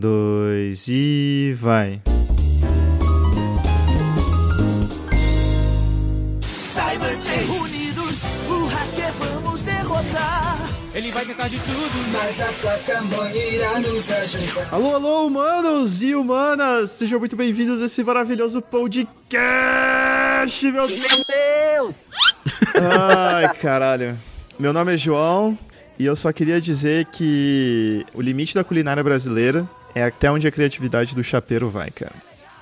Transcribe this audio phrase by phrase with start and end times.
[0.00, 2.00] dois e vai.
[7.60, 10.58] Unidos, o hacker vamos derrotar.
[10.94, 14.68] Ele vai tentar de tudo, Mas a placa-mãe irá nos ajudar.
[14.72, 16.90] Alô, alô, humanos e humanas!
[16.90, 19.36] Sejam muito bem-vindos a esse maravilhoso podcast,
[20.72, 21.96] meu Deus!
[22.74, 24.18] Ai, caralho.
[24.58, 25.56] Meu nome é João
[25.98, 30.50] e eu só queria dizer que o limite da culinária brasileira é até onde a
[30.50, 32.14] criatividade do chapeiro vai, cara.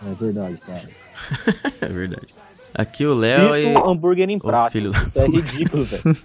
[0.06, 0.88] É verdade, cara.
[1.80, 2.34] É verdade.
[2.74, 3.76] Aqui o Léo Isso e...
[3.76, 4.72] hambúrguer em prato.
[4.72, 6.16] filho Isso é ridículo, velho.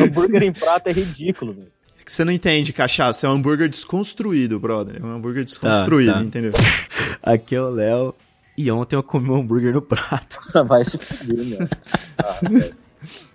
[0.00, 1.72] hambúrguer em prato é ridículo, velho.
[2.00, 3.26] É que você não entende, cachaça.
[3.26, 5.00] É um hambúrguer desconstruído, brother.
[5.02, 6.22] É um hambúrguer desconstruído, tá.
[6.22, 6.52] entendeu?
[7.22, 8.14] Aqui é o Léo.
[8.56, 10.38] E ontem eu comi um hambúrguer no prato.
[10.66, 11.68] Vai se fuder, meu.
[12.16, 12.74] Ah, velho.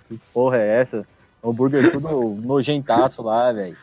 [0.08, 1.06] que porra é essa?
[1.44, 3.78] Hambúrguer tudo nojentaço lá, velho.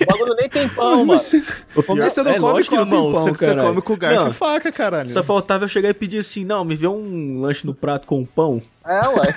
[0.00, 1.18] O bagulho nem tem pão, mano.
[1.18, 1.40] Você,
[1.74, 3.68] você não é come com a que não tem mão, pão, você, você caralho.
[3.68, 4.28] come com garfo Não.
[4.28, 5.10] e faca, caralho.
[5.10, 8.24] Só faltava eu chegar e pedir assim, não, me vê um lanche no prato com
[8.24, 8.62] pão.
[8.84, 9.34] É, ué.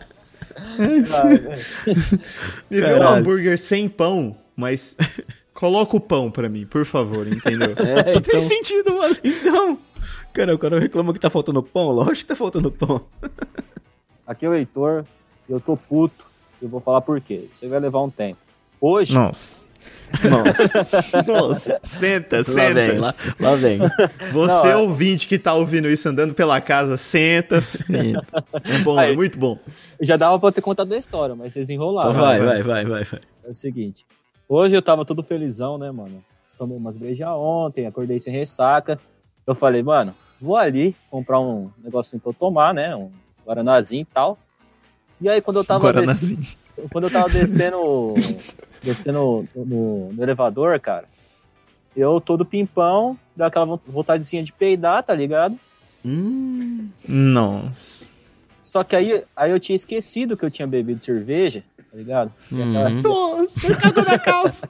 [2.70, 4.96] Me vê um hambúrguer sem pão, mas
[5.54, 7.74] coloca o pão pra mim, por favor, entendeu?
[7.76, 9.16] É, Não tem então- sentido, mano.
[9.22, 9.78] Então,
[10.32, 11.90] cara, o cara reclama que tá faltando pão.
[11.90, 13.00] Lógico que tá faltando pão.
[14.26, 15.04] Aqui é o Heitor,
[15.48, 16.26] eu tô puto.
[16.60, 17.46] Eu vou falar por quê.
[17.52, 18.38] Isso aí vai levar um tempo.
[18.80, 19.62] Hoje, Nossa.
[20.28, 21.22] Nossa.
[21.26, 21.80] Nossa.
[21.82, 22.74] Senta, Lá senta.
[22.74, 23.78] vem, lá, lá vem.
[24.32, 28.44] Você, Não, é- ouvinte que tá ouvindo isso andando pela casa, senta, senta.
[28.64, 29.16] É bom, é Aí.
[29.16, 29.58] muito bom.
[30.00, 32.10] já dava pra eu ter contado a história, mas vocês enrolaram.
[32.10, 33.20] Então vai, vai, vai, vai, vai.
[33.44, 34.04] É o seguinte,
[34.48, 36.22] hoje eu tava todo felizão, né, mano?
[36.58, 38.98] Tomei umas brejas ontem, acordei sem ressaca.
[39.46, 42.94] Eu falei, mano, vou ali comprar um negocinho pra eu tomar, né?
[42.94, 43.10] Um
[43.46, 44.38] guaranazinho e tal.
[45.20, 46.38] E aí quando eu tava Guaranazinho.
[46.40, 48.14] descendo, quando eu tava descendo,
[48.82, 51.04] descendo no, no elevador, cara,
[51.96, 55.58] eu todo pimpão, dá aquela von- vontadezinha de peidar, tá ligado?
[56.04, 58.10] Hum, Nossa.
[58.60, 62.32] Só que aí, aí eu tinha esquecido que eu tinha bebido cerveja, tá ligado?
[62.52, 63.00] E aquela- Uhum.
[63.02, 64.66] Nossa, cagou na calça.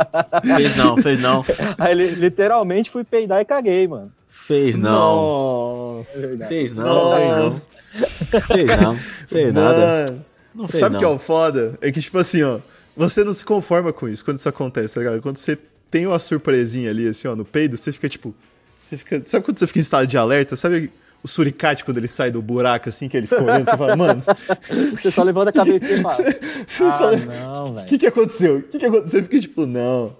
[0.56, 1.44] Fez não, fez não.
[1.78, 4.10] Aí li- literalmente fui peidar e caguei, mano.
[4.28, 5.96] Fez não.
[5.96, 6.36] Nossa.
[6.48, 7.16] Fez não, Nossa.
[7.18, 8.40] fez não.
[8.40, 8.94] Fez não,
[9.28, 9.78] fez nada.
[10.08, 10.24] Mano.
[10.54, 11.78] Não fez Sabe o que é o foda?
[11.80, 12.58] É que, tipo assim, ó,
[12.96, 15.20] você não se conforma com isso quando isso acontece, tá ligado?
[15.22, 15.58] Quando você
[15.90, 18.34] tem uma surpresinha ali, assim, ó, no peido, você fica, tipo.
[18.76, 19.22] Você fica.
[19.26, 20.56] Sabe quando você fica em estado de alerta?
[20.56, 20.90] Sabe
[21.22, 23.64] o suricate quando ele sai do buraco, assim, que ele fica olhando?
[23.64, 24.22] Você fala, mano,
[25.00, 26.18] Você só levanta a cabeça e fala.
[26.80, 27.86] Ah, sabe- não, o velho.
[27.86, 28.56] que que aconteceu?
[28.58, 29.20] O que que aconteceu?
[29.20, 30.16] Você fica, tipo, não.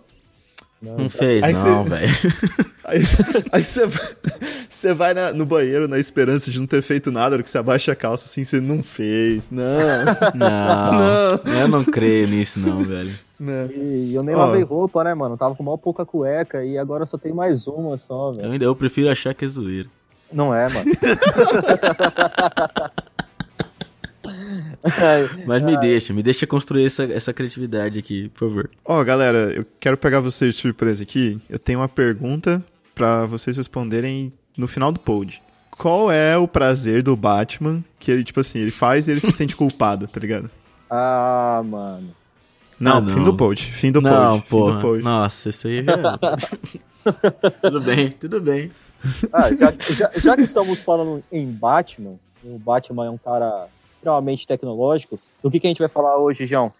[0.85, 2.09] Não fez Aí não, velho.
[2.87, 3.01] Aí,
[3.51, 4.09] aí você, vai-
[4.69, 7.93] você vai na- no banheiro na esperança de não ter feito nada, que você abaixa
[7.93, 9.49] a calça assim, você não fez.
[9.51, 13.11] Não, Não, eu não creio nisso não, velho.
[13.41, 13.71] não.
[13.71, 15.35] E eu nem lavei roupa, né, mano?
[15.35, 18.53] Tava com mal pouca cueca e agora só tem mais uma só, Eu, velho.
[18.53, 19.89] ainda, eu prefiro achar que é zoeira.
[20.31, 20.91] Não é, mano.
[25.47, 28.71] Mas me deixa, me deixa construir essa, essa criatividade aqui, por favor.
[28.85, 31.41] Ó, galera, eu quero pegar vocês de surpresa aqui.
[31.49, 32.63] Eu tenho uma pergunta
[32.95, 35.43] pra vocês responderem no final do pod.
[35.71, 39.31] Qual é o prazer do Batman que ele, tipo assim, ele faz e ele se
[39.33, 40.51] sente culpado, tá ligado?
[40.91, 42.09] ah, mano.
[42.79, 43.09] Não, Ah, não.
[43.15, 43.63] fim do pod.
[43.73, 44.43] Fim do não, pod.
[44.43, 44.81] Fim do porra.
[44.81, 45.03] pod.
[45.03, 45.95] Nossa, isso aí já...
[47.63, 48.71] tudo bem, tudo bem.
[49.33, 53.67] Ah, já, já, já que estamos falando em Batman, o Batman é um cara
[54.05, 55.19] extremamente tecnológico.
[55.43, 56.73] Do que, que a gente vai falar hoje, João?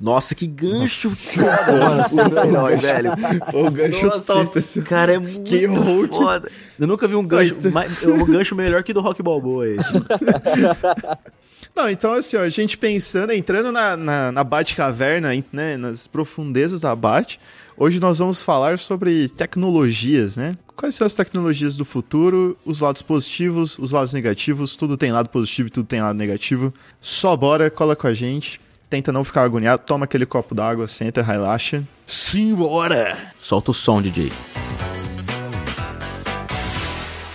[0.00, 2.02] Nossa, que gancho foda, mano.
[2.02, 3.10] Você é melhor, velho.
[3.50, 4.82] Foi um gancho Nossa, top esse esse.
[4.82, 6.50] cara é muito Que foda.
[6.78, 9.88] Eu nunca vi um gancho, mais, um gancho melhor que do Rock Balboa esse.
[11.74, 16.06] Não, então assim, ó, a gente pensando, entrando na, na, na Batcaverna, em- né, nas
[16.06, 17.40] profundezas da Bat,
[17.76, 20.54] hoje nós vamos falar sobre tecnologias, né?
[20.76, 25.28] Quais são as tecnologias do futuro, os lados positivos, os lados negativos, tudo tem lado
[25.28, 26.72] positivo e tudo tem lado negativo.
[27.00, 31.22] Só bora, cola com a gente, tenta não ficar agoniado, toma aquele copo d'água, senta,
[31.22, 31.82] relaxa.
[32.06, 33.32] Simbora!
[33.38, 34.30] Solta o som, DJ.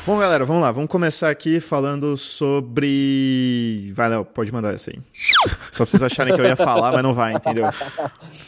[0.09, 0.71] Bom, galera, vamos lá.
[0.71, 3.93] Vamos começar aqui falando sobre.
[3.95, 4.99] Vai, Léo, pode mandar essa aí.
[5.71, 7.65] Só pra vocês acharem que eu ia falar, mas não vai, entendeu?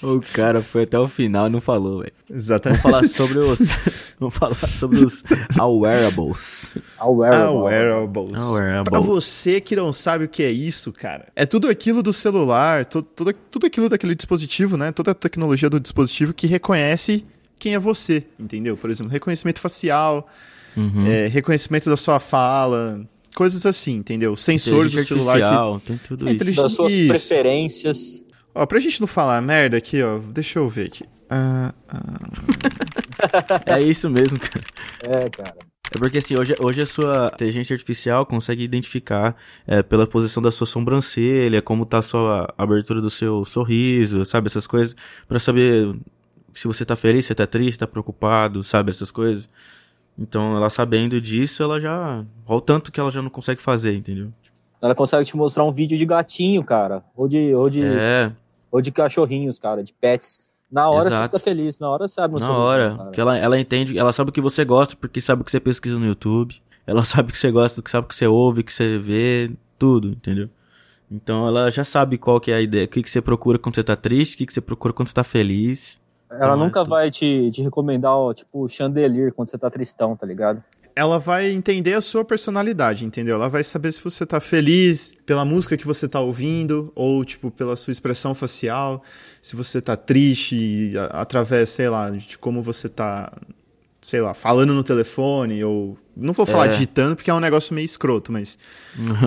[0.01, 2.13] O cara foi até o final e não falou, velho.
[2.27, 2.81] Exatamente.
[2.81, 3.59] Vamos falar sobre os.
[4.19, 5.23] Vamos falar sobre os
[5.59, 6.73] wearables.
[6.99, 7.57] Wearable.
[7.59, 8.31] Wearables.
[8.31, 8.89] Wearables.
[8.89, 12.85] Pra você que não sabe o que é isso, cara, é tudo aquilo do celular,
[12.85, 14.91] tu- tudo, tudo aquilo daquele dispositivo, né?
[14.91, 17.23] Toda a tecnologia do dispositivo que reconhece
[17.59, 18.75] quem é você, entendeu?
[18.75, 20.27] Por exemplo, reconhecimento facial,
[20.75, 21.05] Uhum.
[21.05, 23.01] é, reconhecimento da sua fala,
[23.35, 24.35] coisas assim, entendeu?
[24.35, 25.87] Sensores do celular que...
[25.87, 26.61] tem tudo É, isso.
[26.61, 27.07] Das suas Isso.
[27.07, 28.25] preferências.
[28.53, 31.05] Ó, pra gente não falar merda aqui, ó, deixa eu ver aqui.
[31.29, 32.19] Ah, ah.
[33.77, 34.65] É isso mesmo, cara.
[35.01, 35.55] É, cara.
[35.93, 39.35] É porque assim, hoje, hoje a sua inteligência artificial consegue identificar
[39.67, 44.47] é, pela posição da sua sobrancelha, como tá a sua abertura do seu sorriso, sabe?
[44.47, 44.95] Essas coisas.
[45.27, 45.93] Pra saber
[46.53, 48.89] se você tá feliz, se tá triste, tá preocupado, sabe?
[48.89, 49.49] Essas coisas.
[50.17, 52.23] Então, ela sabendo disso, ela já.
[52.45, 54.31] Olha o tanto que ela já não consegue fazer, entendeu?
[54.81, 57.03] Ela consegue te mostrar um vídeo de gatinho, cara.
[57.15, 58.31] Ou de, ou de, É,
[58.71, 60.39] ou de cachorrinhos, cara, de pets.
[60.71, 61.23] Na hora você Exato.
[61.25, 62.95] fica feliz, na hora você um na hora.
[62.97, 63.11] cara.
[63.11, 65.59] Que ela, ela entende, ela sabe o que você gosta, porque sabe o que você
[65.59, 66.61] pesquisa no YouTube.
[66.87, 69.51] Ela sabe o que você gosta, sabe o que você ouve, o que você vê,
[69.77, 70.49] tudo, entendeu?
[71.11, 73.75] Então ela já sabe qual que é a ideia, o que, que você procura quando
[73.75, 75.99] você tá triste, o que, que você procura quando você tá feliz.
[76.31, 80.15] Ela Então, nunca é vai te, te recomendar, ó, tipo, chandelier quando você tá tristão,
[80.15, 80.63] tá ligado?
[80.95, 83.35] Ela vai entender a sua personalidade, entendeu?
[83.35, 87.49] Ela vai saber se você tá feliz pela música que você tá ouvindo, ou, tipo,
[87.49, 89.01] pela sua expressão facial,
[89.41, 93.31] se você tá triste através, sei lá, de como você tá,
[94.05, 95.97] sei lá, falando no telefone, ou.
[96.15, 96.69] Não vou falar É.
[96.69, 98.59] digitando, porque é um negócio meio escroto, mas.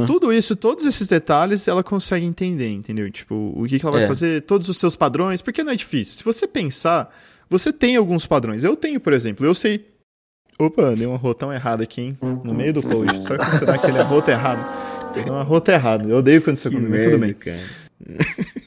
[0.06, 3.10] Tudo isso, todos esses detalhes, ela consegue entender, entendeu?
[3.10, 4.06] Tipo, o que, que ela vai É.
[4.08, 6.14] fazer, todos os seus padrões, porque não é difícil.
[6.18, 7.14] Se você pensar,
[7.48, 8.62] você tem alguns padrões.
[8.64, 9.86] Eu tenho, por exemplo, eu sei.
[10.58, 12.18] Opa, dei um arrotão errado aqui, hein?
[12.44, 13.24] No meio do post.
[13.24, 15.12] Sabe quando você dá aquele arroto errado?
[15.14, 16.08] Deu um arroto errado.
[16.08, 17.32] Eu odeio quando isso acontece, mas tudo bem.
[17.34, 17.60] cara.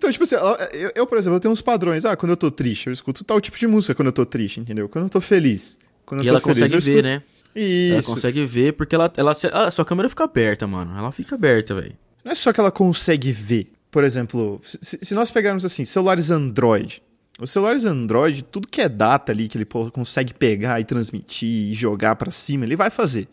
[0.00, 2.06] Então, tipo assim, ela- eu, eu, por exemplo, eu tenho uns padrões.
[2.06, 4.58] Ah, quando eu tô triste, eu escuto tal tipo de música quando eu tô triste,
[4.58, 4.88] entendeu?
[4.88, 5.78] Quando eu tô feliz.
[6.06, 7.08] Quando E eu ela tô feliz, consegue eu ver, escuto...
[7.08, 7.22] né?
[7.54, 7.92] Isso.
[7.92, 10.96] Ela consegue ver porque ela, ela, a sua câmera fica aberta, mano.
[10.96, 11.92] Ela fica aberta, velho.
[12.24, 13.70] Não é só que ela consegue ver.
[13.90, 17.02] Por exemplo, se, se nós pegarmos assim, celulares Android.
[17.38, 21.74] Os celulares Android, tudo que é data ali que ele consegue pegar e transmitir e
[21.74, 23.28] jogar pra cima, ele vai fazer.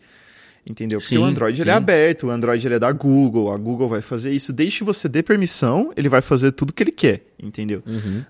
[0.68, 0.98] Entendeu?
[0.98, 3.88] Porque Sim, o Android ele é aberto, o Android ele é da Google, a Google
[3.88, 4.52] vai fazer isso.
[4.52, 7.82] Desde que você dê permissão, ele vai fazer tudo que ele quer, entendeu?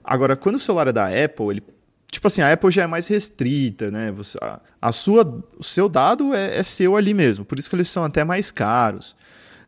[0.05, 1.63] Agora, quando o celular é da Apple, ele.
[2.11, 4.11] Tipo assim, a Apple já é mais restrita, né?
[4.13, 7.45] Você, a, a sua, o seu dado é, é seu ali mesmo.
[7.45, 9.15] Por isso que eles são até mais caros.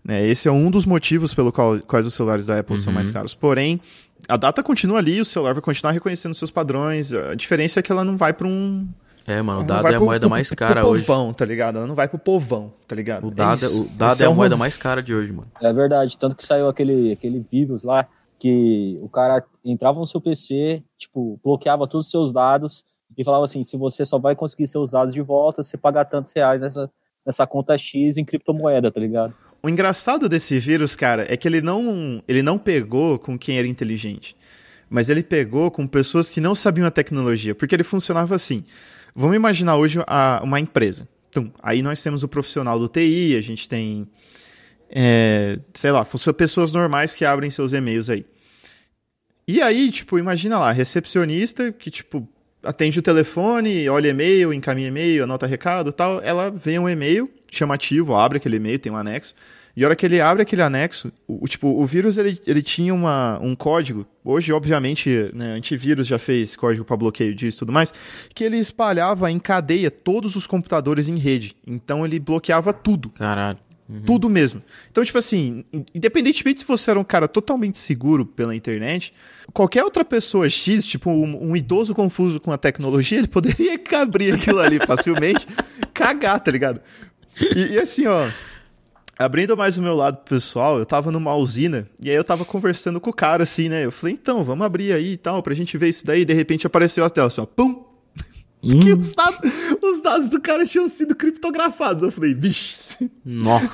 [0.02, 0.26] Né?
[0.26, 3.34] Esse é um dos motivos pelo qual quais os celulares da Apple são mais caros.
[3.34, 3.80] Porém,
[4.28, 7.12] a data continua ali, o celular vai continuar reconhecendo seus padrões.
[7.12, 8.88] A diferença é que ela não vai para um.
[9.30, 11.04] É, mano, o dado é a pro- moeda pro- mais pro cara hoje.
[11.04, 11.78] povão, tá ligado?
[11.78, 13.26] Ela não vai pro povão, tá ligado?
[13.26, 13.82] O dado, é, isso.
[13.82, 15.50] o dado Esse é a moeda mais cara de hoje, mano.
[15.60, 18.06] É verdade, tanto que saiu aquele, aquele vírus lá
[18.38, 22.84] que o cara entrava no seu PC, tipo, bloqueava todos os seus dados
[23.16, 26.06] e falava assim, se você só vai conseguir seus dados de volta se você pagar
[26.06, 26.90] tantos reais nessa,
[27.26, 29.34] nessa conta X em criptomoeda, tá ligado?
[29.62, 33.68] O engraçado desse vírus, cara, é que ele não, ele não pegou com quem era
[33.68, 34.34] inteligente.
[34.88, 37.54] Mas ele pegou com pessoas que não sabiam a tecnologia.
[37.54, 38.64] Porque ele funcionava assim.
[39.14, 41.08] Vamos imaginar hoje a- uma empresa.
[41.28, 44.06] Então, aí nós temos o profissional do TI, a gente tem.
[44.92, 46.04] é, sei lá,
[46.36, 48.26] pessoas normais que abrem seus e-mails aí.
[49.46, 52.28] E aí, tipo, imagina lá, recepcionista que, tipo,
[52.62, 56.20] atende o telefone, olha e-mail, encaminha e-mail, anota recado tal.
[56.22, 59.32] Ela vê um e-mail chamativo, abre aquele e-mail, tem um anexo.
[59.80, 62.92] E a hora que ele abre aquele anexo, o, tipo, o vírus ele, ele tinha
[62.92, 64.06] uma, um código.
[64.22, 67.94] Hoje, obviamente, né, antivírus já fez código para bloqueio disso e tudo mais,
[68.34, 71.56] que ele espalhava em cadeia todos os computadores em rede.
[71.66, 73.08] Então ele bloqueava tudo.
[73.08, 73.56] Caralho.
[74.04, 74.62] Tudo mesmo.
[74.90, 79.14] Então, tipo assim, in- independentemente se você era um cara totalmente seguro pela internet,
[79.50, 84.32] qualquer outra pessoa X, tipo um, um idoso confuso com a tecnologia, ele poderia abrir
[84.34, 85.46] aquilo ali facilmente,
[85.94, 86.82] cagar, tá ligado?
[87.56, 88.28] E, e assim, ó.
[89.20, 92.98] Abrindo mais o meu lado pessoal, eu tava numa usina e aí eu tava conversando
[92.98, 93.84] com o cara assim, né?
[93.84, 96.24] Eu falei, então, vamos abrir aí e tal, pra gente ver isso daí.
[96.24, 97.89] De repente apareceu as telas assim, ó, pum!
[98.62, 99.50] Que os dados,
[99.82, 102.02] os dados do cara tinham sido criptografados.
[102.02, 102.76] Eu falei, vixe.
[103.24, 103.68] Nossa.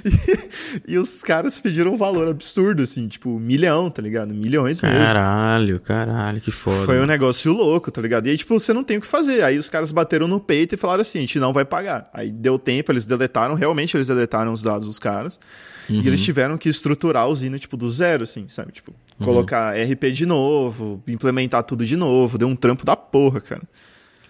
[0.88, 4.34] e os caras pediram um valor absurdo, assim, tipo, um milhão, tá ligado?
[4.34, 4.98] Milhões mesmo.
[4.98, 6.86] Caralho, caralho, que foda.
[6.86, 8.26] Foi um negócio louco, tá ligado?
[8.26, 9.44] E aí, tipo, você não tem o que fazer.
[9.44, 12.08] Aí os caras bateram no peito e falaram assim: a gente não vai pagar.
[12.14, 15.38] Aí deu tempo, eles deletaram, realmente eles deletaram os dados dos caras.
[15.88, 18.72] E eles tiveram que estruturar a usina, tipo, do zero, assim, sabe?
[18.72, 22.38] Tipo, colocar RP de novo, implementar tudo de novo.
[22.38, 23.62] Deu um trampo da porra, cara.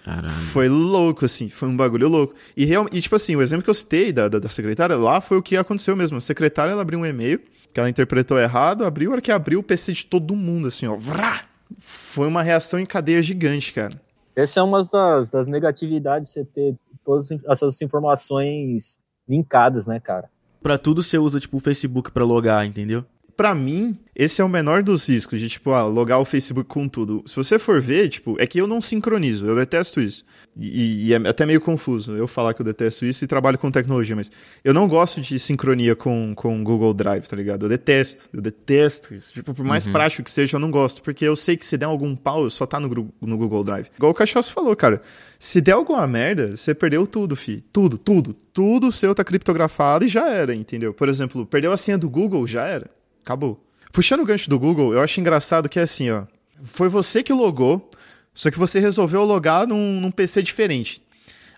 [0.05, 0.29] Caralho.
[0.31, 2.35] Foi louco, assim, foi um bagulho louco.
[2.57, 5.21] E, real, e tipo assim, o exemplo que eu citei da, da, da secretária lá
[5.21, 6.19] foi o que aconteceu mesmo.
[6.19, 7.41] A secretária, ela abriu um e-mail,
[7.73, 10.87] que ela interpretou errado, abriu, a hora que abriu o PC de todo mundo, assim,
[10.87, 10.97] ó.
[10.97, 11.45] Vrá!
[11.79, 14.01] Foi uma reação em cadeia gigante, cara.
[14.35, 20.29] Essa é uma das, das negatividades de você ter todas essas informações linkadas, né, cara?
[20.63, 23.05] Pra tudo você usa, tipo, o Facebook pra logar, entendeu?
[23.37, 26.87] Pra mim, esse é o menor dos riscos de, tipo, ah, logar o Facebook com
[26.87, 27.23] tudo.
[27.27, 30.25] Se você for ver, tipo, é que eu não sincronizo, eu detesto isso.
[30.57, 33.71] E, e é até meio confuso eu falar que eu detesto isso e trabalho com
[33.71, 34.31] tecnologia, mas
[34.63, 37.65] eu não gosto de sincronia com, com Google Drive, tá ligado?
[37.65, 39.33] Eu detesto, eu detesto isso.
[39.33, 41.87] Tipo, por mais prático que seja, eu não gosto, porque eu sei que se der
[41.87, 43.89] algum pau, só tá no, no Google Drive.
[43.97, 45.01] Igual o Cachaço falou, cara,
[45.39, 47.63] se der alguma merda, você perdeu tudo, fi.
[47.73, 48.35] Tudo, tudo.
[48.53, 50.93] Tudo seu tá criptografado e já era, entendeu?
[50.93, 52.91] Por exemplo, perdeu a senha do Google, já era.
[53.25, 53.63] Acabou.
[53.93, 56.25] Puxando o gancho do Google, eu acho engraçado que é assim, ó.
[56.65, 57.91] Foi você que logou,
[58.35, 61.03] só que você resolveu logar num, num PC diferente.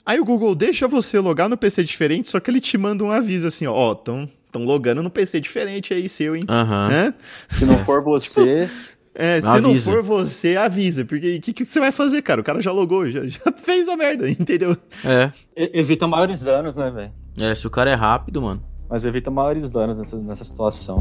[0.04, 3.10] Aí o Google deixa você logar no PC diferente, só que ele te manda um
[3.10, 6.44] aviso assim, ó, ó, tão, tão logando no PC diferente aí seu, hein?
[6.48, 6.88] Aham.
[6.92, 7.14] Hã?
[7.48, 8.68] Se não for você,
[9.16, 9.92] É, se não Avisa.
[9.92, 12.40] for você, avisa, porque o que, que você vai fazer, cara?
[12.40, 14.76] O cara já logou, já, já fez a merda, entendeu?
[15.04, 15.30] É.
[15.56, 17.12] e- evita maiores danos, né, velho?
[17.38, 18.62] É, se o cara é rápido, mano.
[18.94, 20.98] Mas evita maiores danos nessa, nessa situação.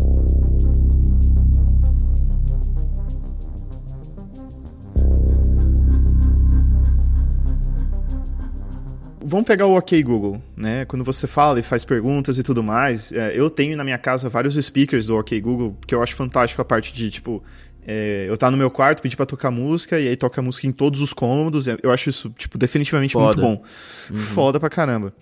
[9.24, 10.86] Vamos pegar o OK Google, né?
[10.86, 14.28] Quando você fala e faz perguntas e tudo mais, é, eu tenho na minha casa
[14.28, 17.44] vários speakers do OK Google, que eu acho fantástico a parte de, tipo,
[17.86, 20.72] é, eu tá no meu quarto, pedir pra tocar música, e aí toca música em
[20.72, 21.68] todos os cômodos.
[21.68, 23.40] Eu acho isso, tipo, definitivamente Foda.
[23.40, 23.64] muito bom.
[24.34, 25.14] Foda pra caramba.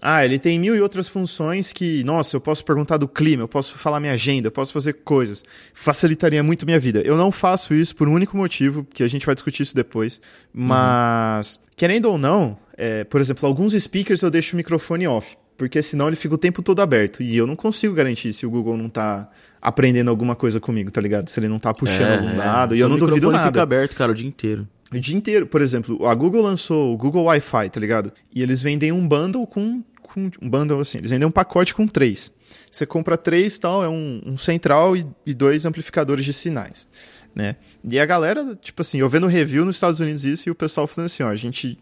[0.00, 3.48] Ah, ele tem mil e outras funções que, nossa, eu posso perguntar do clima, eu
[3.48, 5.42] posso falar minha agenda, eu posso fazer coisas.
[5.74, 7.00] Facilitaria muito minha vida.
[7.00, 10.20] Eu não faço isso por um único motivo, que a gente vai discutir isso depois.
[10.52, 15.36] Mas, querendo ou não, é, por exemplo, alguns speakers eu deixo o microfone off.
[15.56, 17.22] Porque senão ele fica o tempo todo aberto.
[17.22, 19.26] E eu não consigo garantir se o Google não tá
[19.62, 21.30] aprendendo alguma coisa comigo, tá ligado?
[21.30, 22.36] Se ele não tá puxando É, algum é.
[22.36, 22.74] dado.
[22.74, 23.48] E Seu eu não duvido microfone nada.
[23.50, 24.68] fica aberto, cara, o dia inteiro.
[24.92, 25.46] O dia inteiro.
[25.46, 28.12] Por exemplo, a Google lançou o Google Wi-Fi, tá ligado?
[28.32, 29.82] E eles vendem um bundle com.
[30.02, 32.32] com um bundle assim, eles vendem um pacote com três.
[32.70, 36.86] Você compra três tal, é um, um central e, e dois amplificadores de sinais.
[37.34, 37.56] Né?
[37.84, 40.86] E a galera, tipo assim, eu vendo review nos Estados Unidos isso e o pessoal
[40.86, 41.78] falando assim, ó, a gente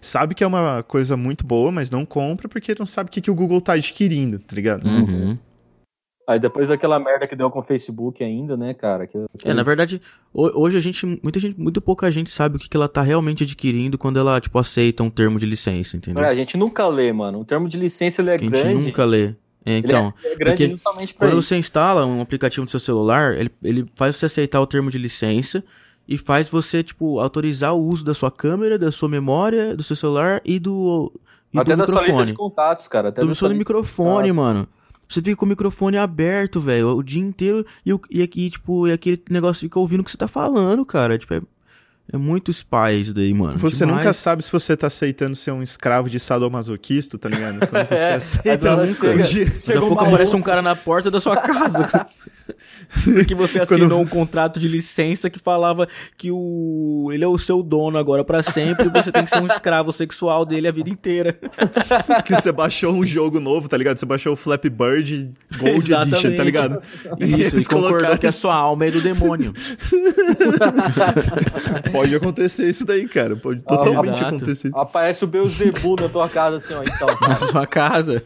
[0.00, 3.20] sabe que é uma coisa muito boa, mas não compra porque não sabe o que,
[3.20, 4.86] que o Google tá adquirindo, tá ligado?
[4.86, 5.38] Uhum.
[6.26, 9.06] Aí depois daquela merda que deu com o Facebook ainda, né, cara?
[9.06, 10.00] Que, que- É, na verdade,
[10.32, 13.02] ho- hoje a gente, muita gente, muito pouca gente sabe o que, que ela tá
[13.02, 16.24] realmente adquirindo quando ela, tipo, aceita um termo de licença, entendeu?
[16.24, 17.40] É, a gente nunca lê, mano.
[17.40, 18.86] O termo de licença ele é Que a gente grande.
[18.86, 19.34] nunca lê.
[19.66, 21.42] É, Ele então, é, é grande porque justamente quando isso.
[21.48, 24.98] você instala um aplicativo no seu celular, ele, ele faz você aceitar o termo de
[24.98, 25.62] licença
[26.06, 29.96] e faz você, tipo, autorizar o uso da sua câmera, da sua memória, do seu
[29.96, 31.10] celular e do,
[31.52, 32.26] e Até do da sua lista microfone.
[32.32, 33.08] de contatos, cara.
[33.08, 34.68] Até do da seu sua lista- microfone, mano.
[35.08, 38.88] Você fica com o microfone aberto, velho, o dia inteiro e, o- e aqui, tipo,
[38.88, 41.18] e aquele negócio fica ouvindo o que você tá falando, cara.
[41.18, 41.40] Tipo, é,
[42.12, 43.58] é muito spy isso daí, mano.
[43.58, 43.98] Você Demais.
[43.98, 47.66] nunca sabe se você tá aceitando ser um escravo de sadomasoquista, tá ligado?
[47.66, 49.24] Quando você É, aceita nunca.
[49.24, 52.06] chega- Daqui a pouco aparece um cara na porta da sua casa.
[53.04, 57.38] Porque você Quando- assinou um contrato de licença que falava que o ele é o
[57.38, 60.72] seu dono agora pra sempre e você tem que ser um escravo sexual dele a
[60.72, 61.36] vida inteira.
[62.24, 63.98] que você baixou um jogo novo, tá ligado?
[63.98, 66.36] Você baixou o Flappy Bird Gold Edition, Exatamente.
[66.36, 66.82] tá ligado?
[67.18, 69.52] Isso, e eles concordou colocaram- que a sua alma é do demônio.
[71.92, 73.36] Pode acontecer isso daí, cara.
[73.36, 74.36] Pode totalmente exato.
[74.36, 74.70] acontecer.
[74.74, 76.82] Aparece o Beuzebu na tua casa, assim, ó.
[76.82, 78.22] Então, Na sua casa.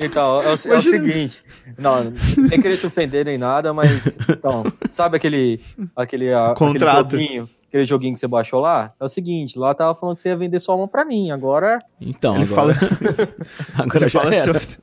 [0.00, 1.44] Então é, o, é o seguinte.
[1.78, 2.12] Não,
[2.48, 4.18] sem querer te ofender nem nada, mas.
[4.28, 5.60] Então, sabe aquele.
[5.94, 7.10] Aquele, a- aquele Contrato.
[7.12, 7.48] joguinho?
[7.68, 8.92] Aquele joguinho que você baixou lá?
[8.98, 11.30] É o seguinte, lá tava falando que você ia vender sua alma pra mim.
[11.30, 11.78] Agora.
[12.00, 12.90] Então, Ele agora, fala,
[13.78, 14.56] agora ele já fala era.
[14.56, 14.76] assim,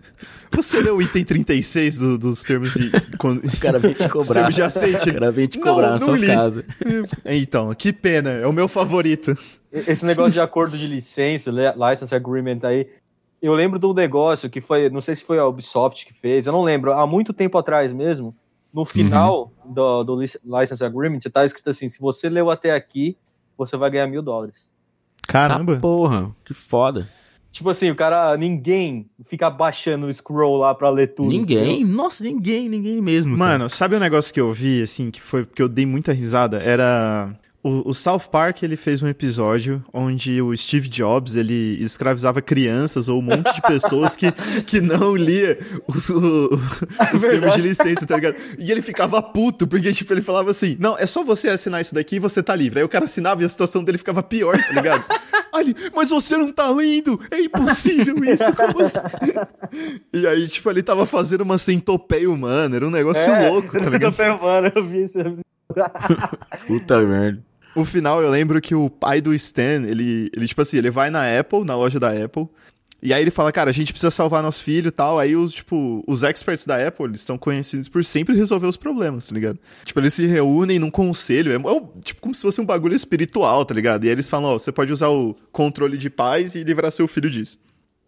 [0.53, 2.89] você leu o item 36 do- dos termos de...
[3.17, 4.33] quando- O cara vem te cobrar.
[4.35, 5.09] termos de aceite?
[5.09, 6.27] O cara vem te Não, cobrar na não sua li.
[6.27, 6.63] casa.
[7.25, 9.37] Então, que pena, é o meu favorito.
[9.69, 12.87] Esse negócio de acordo de licença, li- license agreement aí.
[13.41, 16.47] Eu lembro de um negócio que foi, não sei se foi a Ubisoft que fez,
[16.47, 18.35] eu não lembro, há muito tempo atrás mesmo.
[18.73, 23.15] No final do, do lic- license agreement, tá escrito assim: se você leu até aqui,
[23.57, 24.69] você vai ganhar mil dólares.
[25.27, 25.73] Caramba.
[25.75, 27.07] Ah, porra, que foda.
[27.49, 31.29] Tipo assim, o cara, ninguém fica baixando o scroll lá pra ler tudo.
[31.29, 31.83] Ninguém?
[31.83, 33.35] Nossa, ninguém, ninguém mesmo.
[33.37, 33.51] cara.
[33.51, 36.57] Mano, sabe um negócio que eu vi, assim, que foi que eu dei muita risada?
[36.61, 37.33] Era.
[37.69, 43.09] O, o South Park, ele fez um episódio onde o Steve Jobs, ele escravizava crianças
[43.09, 44.31] ou um monte de pessoas que,
[44.65, 46.49] que não lia os, o-
[47.13, 48.35] os termos de licença, tá ligado?
[48.57, 51.93] E ele ficava puto, porque, tipo, ele falava assim, não, é só você assinar isso
[51.93, 52.79] daqui e você tá livre.
[52.79, 55.03] Aí o cara assinava e a situação dele ficava pior, tá ligado?
[55.57, 57.19] Ele, mas você não tá lendo!
[57.31, 58.53] É impossível isso!
[58.53, 58.99] Como assim?
[60.13, 63.89] E aí, tipo, ele tava fazendo uma centopeia humana, era um negócio É, louco, tá
[63.89, 64.15] ligado?
[64.39, 65.17] Mano, eu vi isso.
[66.67, 67.41] Puta merda.
[67.77, 71.11] O final, eu lembro que o pai do Stan, ele, ele, tipo assim, ele vai
[71.11, 72.47] na Apple, na loja da Apple,
[73.03, 75.19] E aí ele fala, cara, a gente precisa salvar nosso filho e tal.
[75.19, 79.27] Aí os, tipo, os experts da Apple, eles são conhecidos por sempre resolver os problemas,
[79.27, 79.59] tá ligado?
[79.85, 82.95] Tipo, eles se reúnem num conselho, é, é um- tipo como se fosse um bagulho
[82.95, 84.03] espiritual, tá ligado?
[84.03, 87.07] E aí eles falam, ó, você pode usar o controle de paz e livrar seu
[87.07, 87.59] filho disso.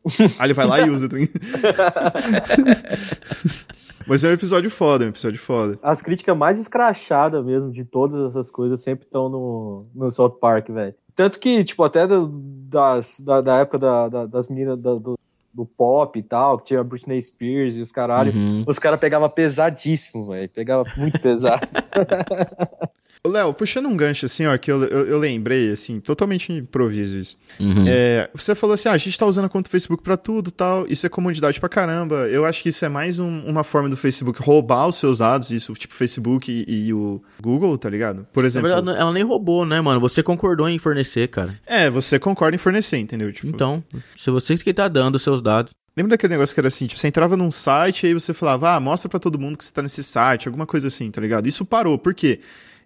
[0.40, 1.16] aí ele vai lá e usa, tá?
[4.08, 5.78] Mas é um episódio foda, é um episódio foda.
[5.84, 10.70] As críticas mais escrachadas mesmo de todas essas coisas sempre estão no, no South Park,
[10.70, 10.96] velho.
[11.16, 12.28] Tanto que, tipo, até do-
[12.70, 15.20] das, da, da época da- da- das meninas da- do,
[15.54, 18.64] do pop e tal, que tinha a Britney Spears e os caralho, Uhum.
[18.66, 20.48] os caras pegavam pesadíssimo, velho.
[20.50, 21.68] Pegava muito pesado.
[23.28, 27.38] Léo, puxando um gancho assim, ó, que eu, eu, eu lembrei, assim, totalmente improviso isso.
[27.60, 27.84] Uhum.
[27.86, 30.50] É, você falou assim, ah, a gente tá usando a conta do Facebook pra tudo
[30.52, 32.28] tal, isso é comodidade pra caramba.
[32.30, 35.52] Eu acho que isso é mais um- uma forma do Facebook roubar os seus dados,
[35.52, 38.26] isso, tipo, o Facebook e, e o Google, tá ligado?
[38.32, 38.70] Por Na exemplo.
[38.70, 40.00] verdade, ela nem roubou, né, mano?
[40.00, 41.60] Você concordou em fornecer, cara.
[41.66, 43.34] É, você concorda em fornecer, entendeu?
[43.34, 43.84] Tipo, Então,
[44.16, 45.74] se você que tá dando os seus dados.
[45.98, 48.76] Lembra daquele negócio que era assim, tipo, você entrava num site e aí você falava,
[48.76, 51.48] ah, mostra pra todo mundo que você tá nesse site, alguma coisa assim, tá ligado?
[51.48, 52.40] Isso parou, por quê?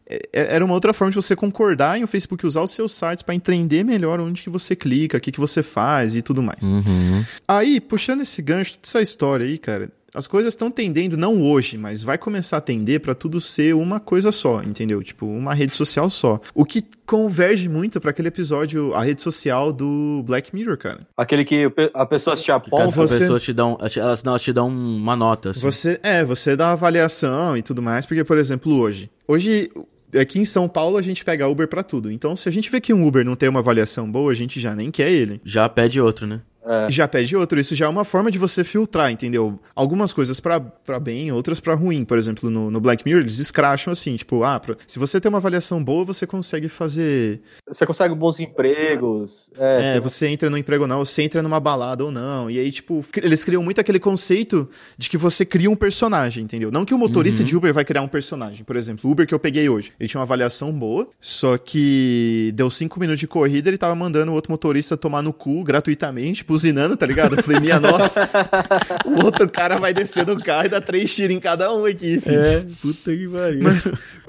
[0.08, 2.92] É- é- Era uma outra forma de você concordar em o Facebook usar os seus
[2.92, 6.42] sites pra entender melhor onde que você clica, o que que você faz e tudo
[6.44, 6.64] mais.
[6.66, 7.24] Uhum.
[7.48, 12.04] Aí, puxando esse gancho dessa história aí, cara, as coisas estão tendendo, não hoje, mas
[12.04, 15.02] vai começar a tender pra tudo ser uma coisa só, entendeu?
[15.02, 16.40] Tipo, uma rede social só.
[16.54, 21.00] O que converge muito pra aquele episódio, a rede social do Black Mirror, cara.
[21.18, 22.90] Aquele que a pessoa se Caso aponta.
[22.90, 25.62] você- pessoa te dá um, elas, não, elas te dão uma nota, assim.
[25.62, 29.10] Você, é, você dá uma avaliação e tudo mais, porque, por exemplo, hoje.
[29.28, 29.72] Hoje,
[30.20, 32.12] aqui em São Paulo, a gente pega Uber pra tudo.
[32.12, 34.60] Então, se a gente vê que um Uber não tem uma avaliação boa, a gente
[34.60, 35.42] já nem quer ele.
[35.44, 36.42] Já pede outro, né?
[36.66, 36.90] É.
[36.90, 37.60] Já pede outro.
[37.60, 39.60] Isso já é uma forma de você filtrar, entendeu?
[39.76, 42.06] Algumas coisas pra, pra bem, outras pra ruim.
[42.06, 45.30] Por exemplo, no, no Black Mirror, eles escracham assim, tipo, ah, pra- se você tem
[45.30, 47.42] uma avaliação boa, você consegue fazer.
[47.68, 49.50] Você consegue bons empregos.
[49.58, 52.50] É, É, você entra no emprego ou não, você entra numa balada ou não.
[52.50, 56.72] E aí, tipo, eles criam muito aquele conceito de que você cria um personagem, entendeu?
[56.72, 58.64] Não que o motorista de Uber vai criar um personagem.
[58.64, 62.52] Por exemplo, o Uber que eu peguei hoje, ele tinha uma avaliação boa, só que
[62.56, 66.44] deu cinco minutos de corrida, ele tava mandando o outro motorista tomar no cu gratuitamente,
[66.54, 67.36] buzinando, tá ligado?
[67.36, 68.30] Eu falei, minha nossa,
[69.06, 72.22] o outro cara vai descer do carro e dar três tiros em cada um aqui,
[72.22, 72.40] filho.
[72.40, 73.64] É, puta que pariu.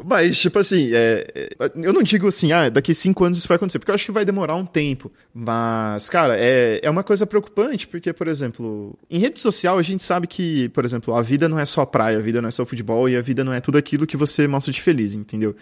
[0.02, 3.56] Mas, tipo assim, é, é, eu não digo assim, ah, daqui cinco anos isso vai
[3.56, 5.12] acontecer, porque eu acho que vai demorar um tempo.
[5.34, 10.02] Mas, cara, é, é uma coisa preocupante, porque, por exemplo, em rede social a gente
[10.02, 12.64] sabe que, por exemplo, a vida não é só praia, a vida não é só
[12.64, 15.54] futebol e a vida não é tudo aquilo que você mostra de feliz, entendeu?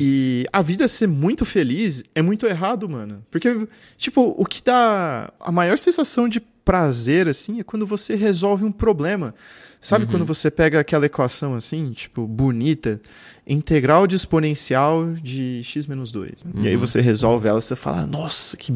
[0.00, 3.24] E a vida ser muito feliz é muito errado, mano.
[3.30, 5.93] Porque, tipo, o que dá a maior sensação
[6.28, 9.34] de prazer, assim, é quando você resolve um problema.
[9.80, 12.98] Sabe quando você pega aquela equação assim, tipo, bonita,
[13.46, 16.42] integral de exponencial de x menos 2.
[16.42, 16.52] né?
[16.62, 18.72] E aí você resolve ela, você fala, nossa, que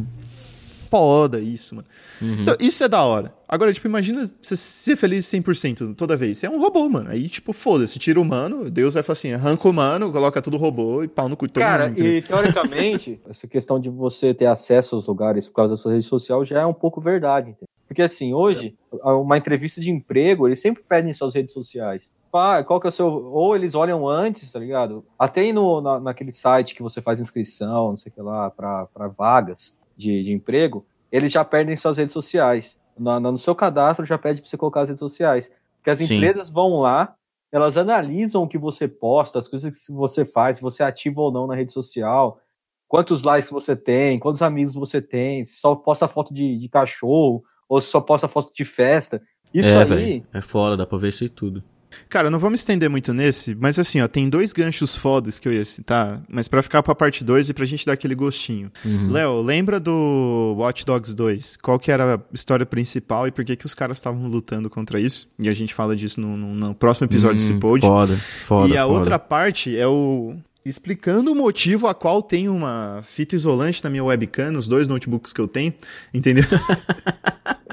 [0.88, 1.86] foda isso, mano.
[2.20, 3.32] Então, isso é da hora.
[3.48, 6.38] Agora, tipo, imagina você ser feliz 100% toda vez.
[6.38, 7.10] Você é um robô, mano.
[7.10, 10.56] Aí, tipo, foda-se, tira o humano, Deus vai falar assim, arranca o humano, coloca tudo
[10.56, 12.00] robô e pau no cu todo Cara, mundo.
[12.00, 16.04] e teoricamente, essa questão de você ter acesso aos lugares por causa da sua rede
[16.04, 17.50] social já é um pouco verdade.
[17.50, 17.68] entendeu?
[17.86, 22.12] Porque assim, hoje, uma entrevista de emprego, eles sempre pedem suas redes sociais.
[22.30, 23.06] Ah, qual que é o seu.
[23.06, 25.02] Ou eles olham antes, tá ligado?
[25.18, 28.50] Até aí no, na, naquele site que você faz inscrição, não sei o que lá,
[28.50, 32.80] para vagas de, de emprego, eles já pedem suas redes sociais.
[32.96, 35.50] Na- no seu cadastro já pede para você colocar as redes sociais.
[35.76, 36.14] Porque as Sim.
[36.14, 37.14] empresas vão lá,
[37.50, 41.22] elas analisam o que você posta, as coisas que você faz, se você é ativo
[41.22, 42.40] ou não na rede social,
[42.86, 47.42] quantos likes você tem, quantos amigos você tem, se só posta foto de, de cachorro,
[47.68, 49.20] ou se só posta foto de festa.
[49.52, 50.26] Isso é, aí, velho.
[50.32, 51.62] É foda, dá pra ver isso e tudo.
[52.08, 55.52] Cara, não vamos estender muito nesse, mas assim, ó, tem dois ganchos fodas que eu
[55.52, 58.70] ia citar, mas pra ficar pra parte 2 e pra gente dar aquele gostinho.
[58.84, 59.10] Uhum.
[59.10, 61.56] Léo, lembra do Watch Dogs 2?
[61.56, 65.00] Qual que era a história principal e por que que os caras estavam lutando contra
[65.00, 65.28] isso?
[65.38, 67.80] E a gente fala disso no, no- no próximo episódio desse Hum, pod.
[67.86, 68.74] Foda, foda.
[68.74, 68.94] e a foda.
[68.98, 70.34] outra parte é o
[70.64, 75.32] explicando o motivo a qual tem uma fita isolante na minha webcam, nos dois notebooks
[75.32, 75.72] que eu tenho,
[76.12, 76.44] entendeu?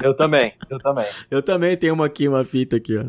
[0.02, 1.04] eu também, eu também.
[1.30, 3.04] Eu também tenho uma aqui, uma fita aqui, ó.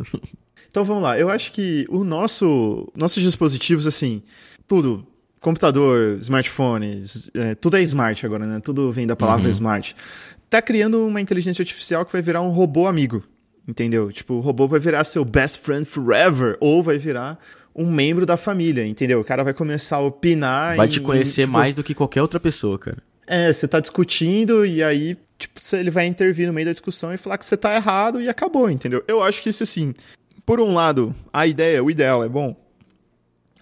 [0.78, 4.22] Então vamos lá, eu acho que o nosso nossos dispositivos assim,
[4.68, 5.04] tudo
[5.40, 8.60] computador, smartphones, é, tudo é smart agora, né?
[8.63, 9.96] Tudo vem da palavra smart.
[10.52, 13.24] Tá criando uma inteligência artificial que vai virar um robô amigo,
[13.68, 14.12] entendeu?
[14.12, 17.40] Tipo, o robô vai virar seu best friend forever ou vai virar
[17.76, 19.20] um membro da família, entendeu?
[19.20, 21.96] O cara vai começar a opinar Vai em- te conhecer em, tipo, mais do que
[21.96, 22.98] qualquer outra pessoa, cara.
[23.26, 27.18] É, você tá discutindo e aí, tipo, ele vai intervir no meio da discussão e
[27.18, 29.04] falar que você tá errado e acabou, entendeu?
[29.08, 29.96] Eu acho que isso, assim,
[30.48, 32.56] por um lado, a ideia, o ideal é bom.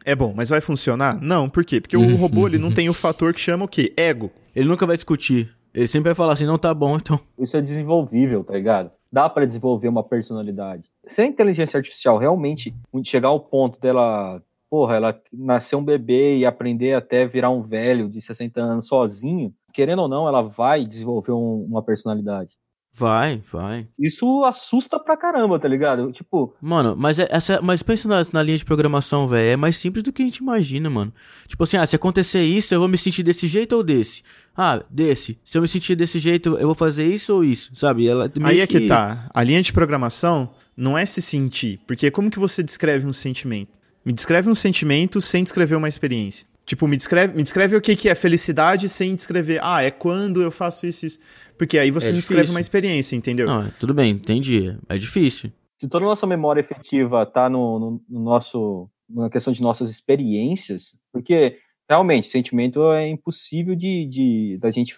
[0.05, 1.19] É bom, mas vai funcionar?
[1.19, 1.81] Não, por quê?
[1.81, 3.91] Porque o robô, ele não tem o fator que chama o quê?
[3.97, 4.31] Ego.
[4.55, 5.51] Ele nunca vai discutir.
[5.73, 7.19] Ele sempre vai falar assim, não tá bom, então.
[7.39, 8.91] Isso é desenvolvível, tá ligado?
[9.11, 10.83] Dá pra desenvolver uma personalidade.
[11.05, 12.71] Se a inteligência artificial realmente
[13.03, 18.07] chegar ao ponto dela, porra, ela nascer um bebê e aprender até virar um velho
[18.07, 22.53] de 60 anos sozinho, querendo ou não, ela vai desenvolver um- uma personalidade.
[22.97, 23.87] Vai, vai.
[23.99, 26.13] Isso assusta pra caramba, tá ligado?
[26.13, 29.51] Tipo, Mano, mas, é, essa, mas pensa na, na linha de programação, velho.
[29.51, 31.13] É mais simples do que a gente imagina, mano.
[31.45, 34.23] Tipo assim, ah, se acontecer isso, eu vou me sentir desse jeito ou desse?
[34.55, 35.37] Ah, desse.
[35.43, 38.07] Se eu me sentir desse jeito, eu vou fazer isso ou isso, sabe?
[38.07, 39.29] Ela, meio Aí é que tá.
[39.33, 41.81] A linha de programação não é se sentir.
[41.85, 43.73] Porque como que você descreve um sentimento?
[44.05, 46.47] Me descreve um sentimento sem descrever uma experiência.
[46.65, 49.59] Tipo, me descreve, me descreve o que, que é felicidade sem descrever.
[49.61, 51.19] Ah, é quando eu faço isso e isso.
[51.57, 53.45] Porque aí você É me descreve uma experiência, entendeu?
[53.47, 54.75] Não, tudo bem, entendi.
[54.89, 55.51] É difícil.
[55.77, 59.89] se toda a nossa memória efetiva tá no, no- no nosso na questão de nossas
[59.91, 64.95] experiências, porque realmente sentimento é impossível de, de da gente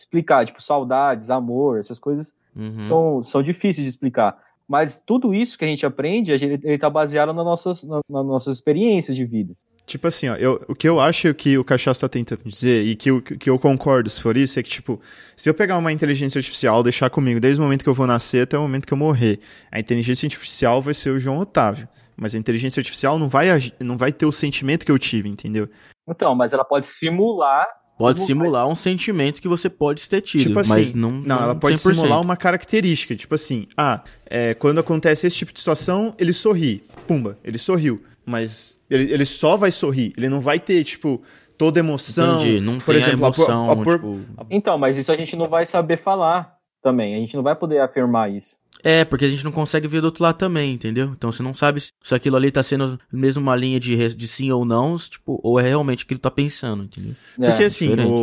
[0.00, 2.86] explicar, tipo saudades, amor, essas coisas Uhum.
[2.86, 4.36] são, são difíceis de explicar.
[4.68, 8.00] Mas tudo isso que a gente aprende, a gente, ele tá baseado nas nossas, na-
[8.08, 9.54] nas nossas experiências de vida.
[9.88, 12.94] Tipo assim, ó, eu, o que eu acho que o Cachaça tá tentando dizer, e
[12.94, 15.00] que eu, que eu concordo se for isso, é que, tipo,
[15.34, 18.42] se eu pegar uma inteligência artificial, deixar comigo desde o momento que eu vou nascer
[18.42, 19.40] até o momento que eu morrer,
[19.72, 21.88] a inteligência artificial vai ser o João Otávio.
[22.14, 23.48] Mas a inteligência artificial não vai,
[23.80, 25.70] não vai ter o sentimento que eu tive, entendeu?
[26.06, 27.66] Então, mas ela pode simular.
[27.96, 31.10] Pode simular um sentimento que você pode ter tido, Tipo assim, mas não.
[31.10, 31.94] não, ela pode 100%.
[31.94, 33.16] simular uma característica.
[33.16, 36.84] Tipo assim, ah, é, quando acontece esse tipo de situação, ele sorri.
[37.06, 38.02] Pumba, ele sorriu.
[38.28, 40.12] Mas ele, ele só vai sorrir.
[40.16, 41.22] Ele não vai ter, tipo,
[41.56, 42.36] toda emoção.
[42.40, 44.20] Entendi, não Por tem exemplo, a a por- emoção, a por- tipo...
[44.50, 47.14] Então, mas isso a gente não vai saber falar também.
[47.14, 48.56] A gente não vai poder afirmar isso.
[48.84, 51.06] É, porque a gente não consegue ver do outro lado também, entendeu?
[51.16, 54.28] Então você não sabe se se aquilo ali tá sendo mesmo uma linha de, de
[54.28, 57.16] sim ou não, tipo, ou é realmente aquilo que tá pensando, entendeu?
[57.34, 57.66] Porque É.
[57.66, 58.08] assim, diferente.
[58.12, 58.14] o-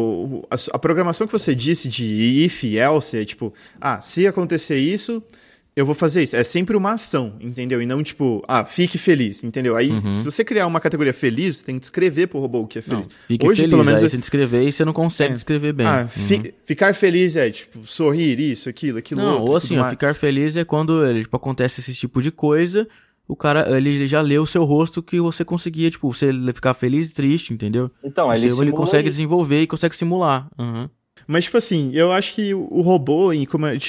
[0.44, 2.06] o- a, a programação que você disse de
[2.46, 5.22] if, else, é tipo, ah, se acontecer isso,
[5.76, 6.36] eu vou fazer isso.
[6.36, 7.82] É sempre uma ação, entendeu?
[7.82, 9.76] E não tipo, ah, fique feliz, entendeu?
[9.76, 12.80] Aí, se você criar uma categoria feliz, você tem que descrever pro robô o que
[12.80, 12.86] é Uhum.
[12.98, 13.18] Não, feliz.
[13.28, 15.36] fique Hoje, feliz, pelo menos, aí você descrever e você não consegue É.
[15.36, 15.86] descrever bem.
[15.86, 16.08] ah, Uhum.
[16.28, 19.90] fi- ficar feliz é, tipo, sorrir, isso, aquilo, aquilo Não, outro, ou tudo assim, ó,
[19.90, 22.88] ficar feliz é quando ele, tipo, acontece esse tipo de coisa,
[23.28, 27.10] o cara, ele já leu o seu rosto que você conseguia, tipo, você ficar feliz
[27.10, 27.92] e triste, entendeu?
[28.04, 29.18] Então, Você- ele, ele, simula consegue isso.
[29.18, 30.48] desenvolver e consegue simular.
[30.58, 30.88] Uhum.
[31.28, 33.80] Mas, tipo assim, eu acho que o robô, em como eu-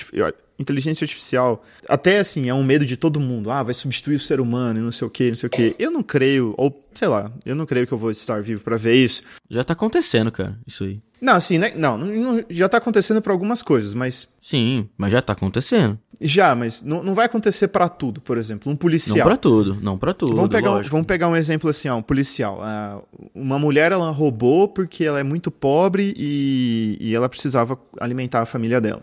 [0.59, 3.51] inteligência artificial, até assim, é um medo de todo mundo.
[3.51, 5.77] Ah, vai substituir o ser humano e não sei o que, não sei o que.
[5.79, 8.77] Eu não creio, ou sei lá, eu não creio que eu vou estar vivo pra
[8.77, 9.23] ver isso.
[9.51, 11.01] Já tá acontecendo, cara, isso aí.
[11.21, 11.73] Não, assim, né?
[11.75, 14.29] Não, não- não- já tá acontecendo pra algumas coisas, mas.
[14.38, 15.99] Sim, mas já tá acontecendo.
[16.21, 18.69] Já, mas não, não vai acontecer pra tudo, por exemplo.
[18.71, 19.27] Um Não policial.
[19.27, 22.03] pra tudo, não pra tudo, Vamos pegar, um, vamos pegar um exemplo assim, ó, um
[22.03, 22.61] policial.
[22.62, 23.01] Ah,
[23.35, 28.47] uma mulher, ela roubou porque ela é muito pobre e, e ela precisava alimentar a
[28.47, 29.03] família dela.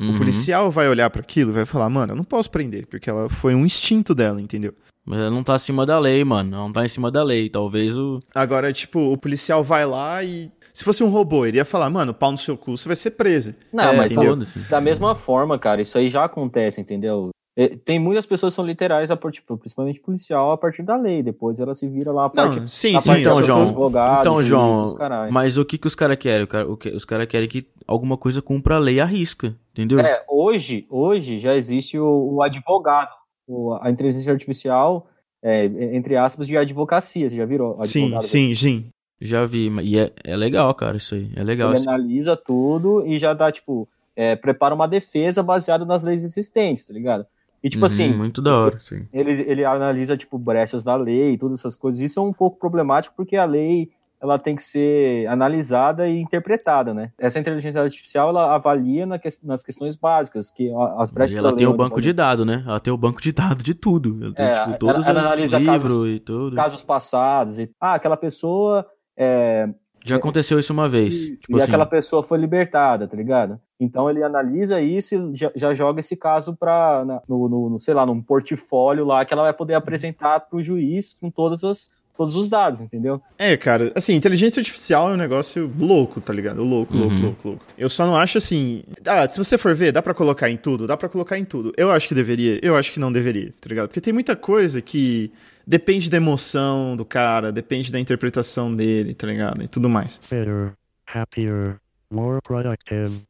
[0.00, 0.14] Uhum.
[0.14, 3.10] O policial vai olhar pra aquilo e vai falar, mano, eu não posso prender, porque
[3.10, 4.72] ela foi um instinto dela, entendeu?
[5.04, 6.54] Mas ela não tá acima da lei, mano.
[6.54, 7.48] Ela não tá em cima da lei.
[7.48, 8.20] Talvez o.
[8.34, 10.50] Agora, tipo, o policial vai lá e.
[10.72, 13.10] Se fosse um robô, ele ia falar, mano, pau no seu cu, você vai ser
[13.12, 13.56] presa.
[13.72, 14.38] Não, É, mas entendeu?
[14.68, 17.30] da mesma forma, cara, isso aí já acontece, entendeu?
[17.60, 20.96] É, Tem muitas pessoas que são literais, a par- tipo, principalmente policial, a partir da
[20.96, 21.22] lei.
[21.22, 23.62] Depois ela se vira lá a Não, parte, sim, a sim, parte então, João.
[23.64, 24.96] advogados, então, João.
[25.30, 26.44] Mas o que, que os caras querem?
[26.44, 29.54] O cara- o que- os caras querem que alguma coisa cumpra a lei à risca.
[29.72, 30.00] Entendeu?
[30.00, 33.10] É, hoje, hoje já existe o, o advogado,
[33.46, 35.06] o- a inteligência artificial,
[35.42, 37.28] é, entre aspas, de advocacia.
[37.28, 38.22] Você já virou Sim, advogado?
[38.26, 38.86] sim, sim.
[39.20, 39.68] Já vi.
[39.82, 41.30] E é, é legal, cara, isso aí.
[41.36, 41.74] É legal.
[41.74, 46.86] Ele analisa tudo e já dá, tipo, é, prepara uma defesa baseada nas leis existentes,
[46.86, 47.26] tá ligado?
[47.62, 49.06] E, tipo Uhum, assim, Muito da hora, sim.
[49.12, 52.00] ele, ele analisa, tipo, brechas da lei e todas essas coisas.
[52.00, 53.90] Isso é um pouco problemático porque a lei,
[54.22, 57.10] ela tem que ser analisada e interpretada, né?
[57.18, 61.50] Essa inteligência artificial, ela avalia na que- nas questões básicas, que as E brechas ela
[61.50, 62.62] da tem o banco de dados, né?
[62.66, 64.18] Ela tem o banco de dados de tudo.
[64.22, 66.56] Ela tem, É, tipo, ela- todos ela os analisa livros casos- e tudo.
[66.56, 67.58] casos passados.
[67.58, 68.86] E, ah, aquela pessoa...
[69.22, 69.68] É,
[70.04, 71.14] Já aconteceu isso uma vez.
[71.14, 73.60] Isso, tipo e assim, aquela pessoa foi libertada, tá ligado?
[73.78, 77.94] Então ele analisa isso e já, já joga esse caso para no, no, no, sei
[77.94, 82.36] lá, num portfólio lá que ela vai poder apresentar pro juiz com todos os, todos
[82.36, 83.20] os dados, entendeu?
[83.38, 86.62] É, cara, assim, inteligência artificial é um negócio louco, tá ligado?
[86.62, 87.22] Louco, louco, Uhum.
[87.22, 87.64] louco, louco.
[87.78, 88.82] Eu só não acho assim.
[89.06, 90.86] Ah, se você for ver, dá pra colocar em tudo?
[90.86, 91.72] Dá pra colocar em tudo.
[91.76, 93.88] Eu acho que deveria, eu acho que não deveria, tá ligado?
[93.88, 95.30] Porque tem muita coisa que
[95.66, 99.62] depende da emoção do cara, depende da interpretação dele, tá ligado?
[99.62, 100.18] E tudo mais.
[100.22, 100.72] fitter,
[101.06, 101.76] happier,
[102.10, 103.22] more productive,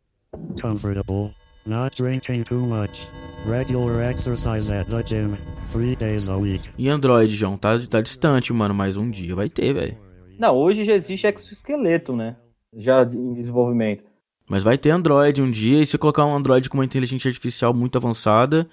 [0.61, 1.35] comfortable,
[1.67, 3.09] not drinking too much,
[3.47, 5.37] regular exercise at the gym,
[5.73, 6.69] three days a week.
[6.79, 9.97] E Android, João, tá, tá distante, mano, mas um dia vai ter, velho.
[10.39, 12.37] Não, hoje já existe exoesqueleto, né?
[12.75, 14.05] Já em desenvolvimento.
[14.49, 17.73] Mas vai ter Android um dia, e se colocar um Android com uma inteligência artificial
[17.73, 18.69] muito avançada,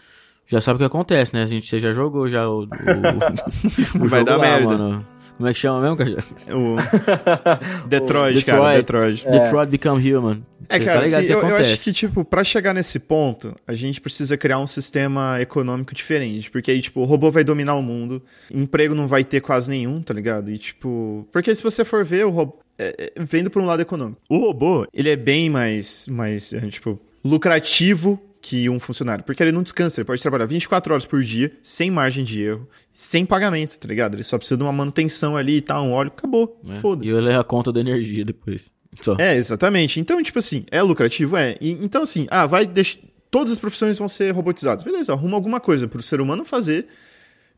[0.48, 1.44] já sabe o que acontece, né?
[1.44, 2.64] A gente você já jogou já o.
[2.64, 2.68] o-
[4.04, 4.66] o Vai jogo dar lá, merda.
[4.66, 5.06] mano.
[5.38, 6.36] Como é que chama mesmo, Cajaça?
[6.52, 6.78] O
[7.88, 9.24] Detroit, cara, Detroit.
[9.30, 10.42] Detroit Become Human.
[10.68, 13.74] É, Você cara, tá assim, eu, eu acho que, tipo, pra chegar nesse ponto, a
[13.76, 16.50] gente precisa criar um sistema econômico diferente.
[16.50, 18.20] Porque aí, tipo, o robô vai dominar o mundo,
[18.52, 20.50] emprego não vai ter quase nenhum, tá ligado?
[20.50, 21.28] E, tipo.
[21.32, 22.58] Porque se você for ver, o robô.
[22.80, 24.20] É, é, vendo por um lado econômico.
[24.30, 29.24] O robô, ele é bem mais, mais é, tipo, lucrativo que um funcionário.
[29.26, 32.68] Porque ele não descansa, ele pode trabalhar 24 horas por dia, sem margem de erro,
[32.94, 34.16] sem pagamento, tá ligado?
[34.16, 36.60] Ele só precisa de uma manutenção ali e tal, um óleo, acabou.
[36.64, 36.76] né?
[36.76, 37.12] Foda-se.
[37.12, 38.72] E ele é a conta da energia depois.
[39.02, 39.16] Só.
[39.20, 40.00] É, exatamente.
[40.00, 41.36] Então, tipo assim, é lucrativo?
[41.36, 41.58] É.
[41.60, 43.00] E- então, assim, ah, vai deixar.
[43.30, 44.84] Todas as profissões vão ser robotizadas.
[44.86, 46.88] Beleza, arruma alguma coisa pro ser humano fazer,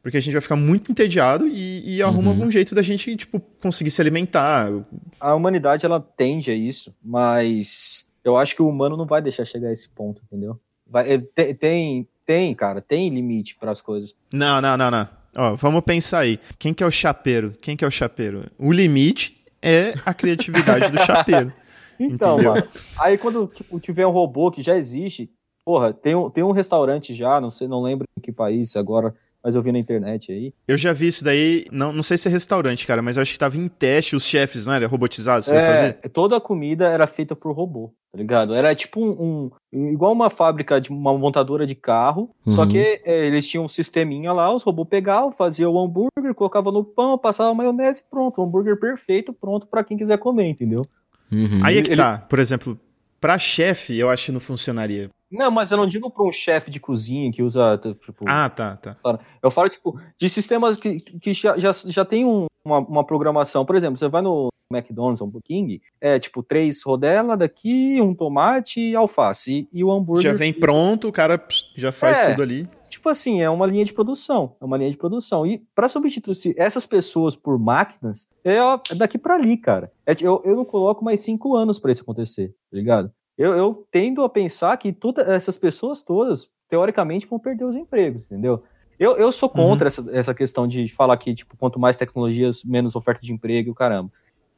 [0.02, 3.39] porque a gente vai ficar muito entediado e, e arruma algum jeito da gente, tipo,
[3.62, 4.71] conseguir se alimentar.
[5.19, 9.45] A humanidade, ela tende a isso, mas eu acho que o humano não vai deixar
[9.45, 10.60] chegar a esse ponto, entendeu?
[10.89, 14.15] Vai, te- tem, tem, cara, tem limite para as coisas.
[14.34, 15.08] Não, não, não, não.
[15.36, 16.39] Ó, vamos pensar aí.
[16.58, 17.56] Quem que é o chapeiro?
[17.62, 18.45] Quem que é o chapeiro?
[18.58, 21.54] O limite é a criatividade do chapeiro.
[22.02, 22.54] Então, Entendeu?
[22.54, 25.30] mano, aí quando tipo, tiver um robô que já existe,
[25.65, 29.13] porra, tem um, tem um restaurante já, não sei, não lembro em que país agora,
[29.43, 30.54] mas eu vi na internet aí.
[30.67, 33.32] Eu já vi isso daí, não, não sei se é restaurante, cara, mas eu acho
[33.34, 34.88] que tava em teste os chefes, não era?
[34.88, 35.97] Robotizados, você ia fazer?
[36.02, 38.54] É, toda a comida era feita por robô, tá ligado?
[38.54, 42.69] Era tipo um, um- igual uma fábrica de uma montadora de carro, só Uhum.
[42.69, 46.84] que é, eles tinham um sisteminha lá, os robôs pegavam, faziam o hambúrguer, colocavam no
[46.84, 50.86] pão, passavam maionese, pronto, um hambúrguer perfeito, pronto pra quem quiser comer, entendeu?
[51.32, 51.62] Uhum.
[51.63, 52.17] Aí é que Ele- tá.
[52.17, 52.80] Por exemplo,
[53.21, 55.10] pra chefe, eu acho que não funcionaria.
[55.32, 58.76] Não, mas eu não digo pra um chefe de cozinha que usa, tipo, Ah, tá,
[58.78, 58.96] tá.
[59.44, 63.65] Eu falo, tipo, de sistemas que, que já, já, já tem um- uma, uma programação.
[63.65, 68.13] Por exemplo, você vai no McDonald's ou no King, é tipo três rodela daqui, um
[68.13, 69.68] tomate e alface.
[69.74, 70.32] E, e o hambúrguer.
[70.32, 71.42] Já vem pronto, o cara
[71.76, 72.32] já faz É.
[72.32, 72.68] tudo ali.
[72.89, 74.56] Tipo assim, é uma linha de produção.
[74.60, 75.46] É uma linha de produção.
[75.46, 79.92] E para substituir essas pessoas por máquinas, é ó, é daqui para ali, cara.
[80.06, 83.12] É, eu, eu não coloco mais cinco anos para isso acontecer, tá ligado?
[83.39, 88.21] Eu, eu tendo a pensar que todas essas pessoas todas, teoricamente, vão perder os empregos,
[88.23, 88.62] entendeu?
[88.99, 92.97] Eu, eu sou contra essa, essa questão de falar que, tipo, quanto mais tecnologias, menos
[92.97, 94.12] oferta de emprego e o caramba.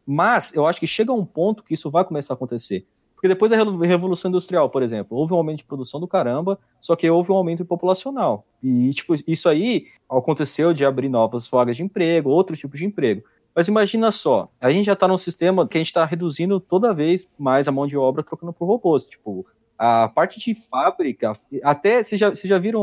[0.04, 2.84] Mas eu acho que chega um ponto que isso vai começar a acontecer.
[3.14, 6.58] Porque depois da Revo- Revolução Industrial, por exemplo, houve um aumento de produção do caramba,
[6.82, 8.44] só que houve um aumento populacional.
[8.64, 13.22] E, tipo, isso aí aconteceu de abrir novas vagas de emprego, outros tipos de emprego.
[13.56, 16.94] Mas imagina só, a gente já está num sistema que a gente está reduzindo toda
[16.94, 19.04] vez mais a mão de obra trocando por robôs.
[19.04, 19.46] Tipo,
[19.78, 21.34] a parte de fábrica,
[21.64, 22.82] até, vocês já, vocês já viram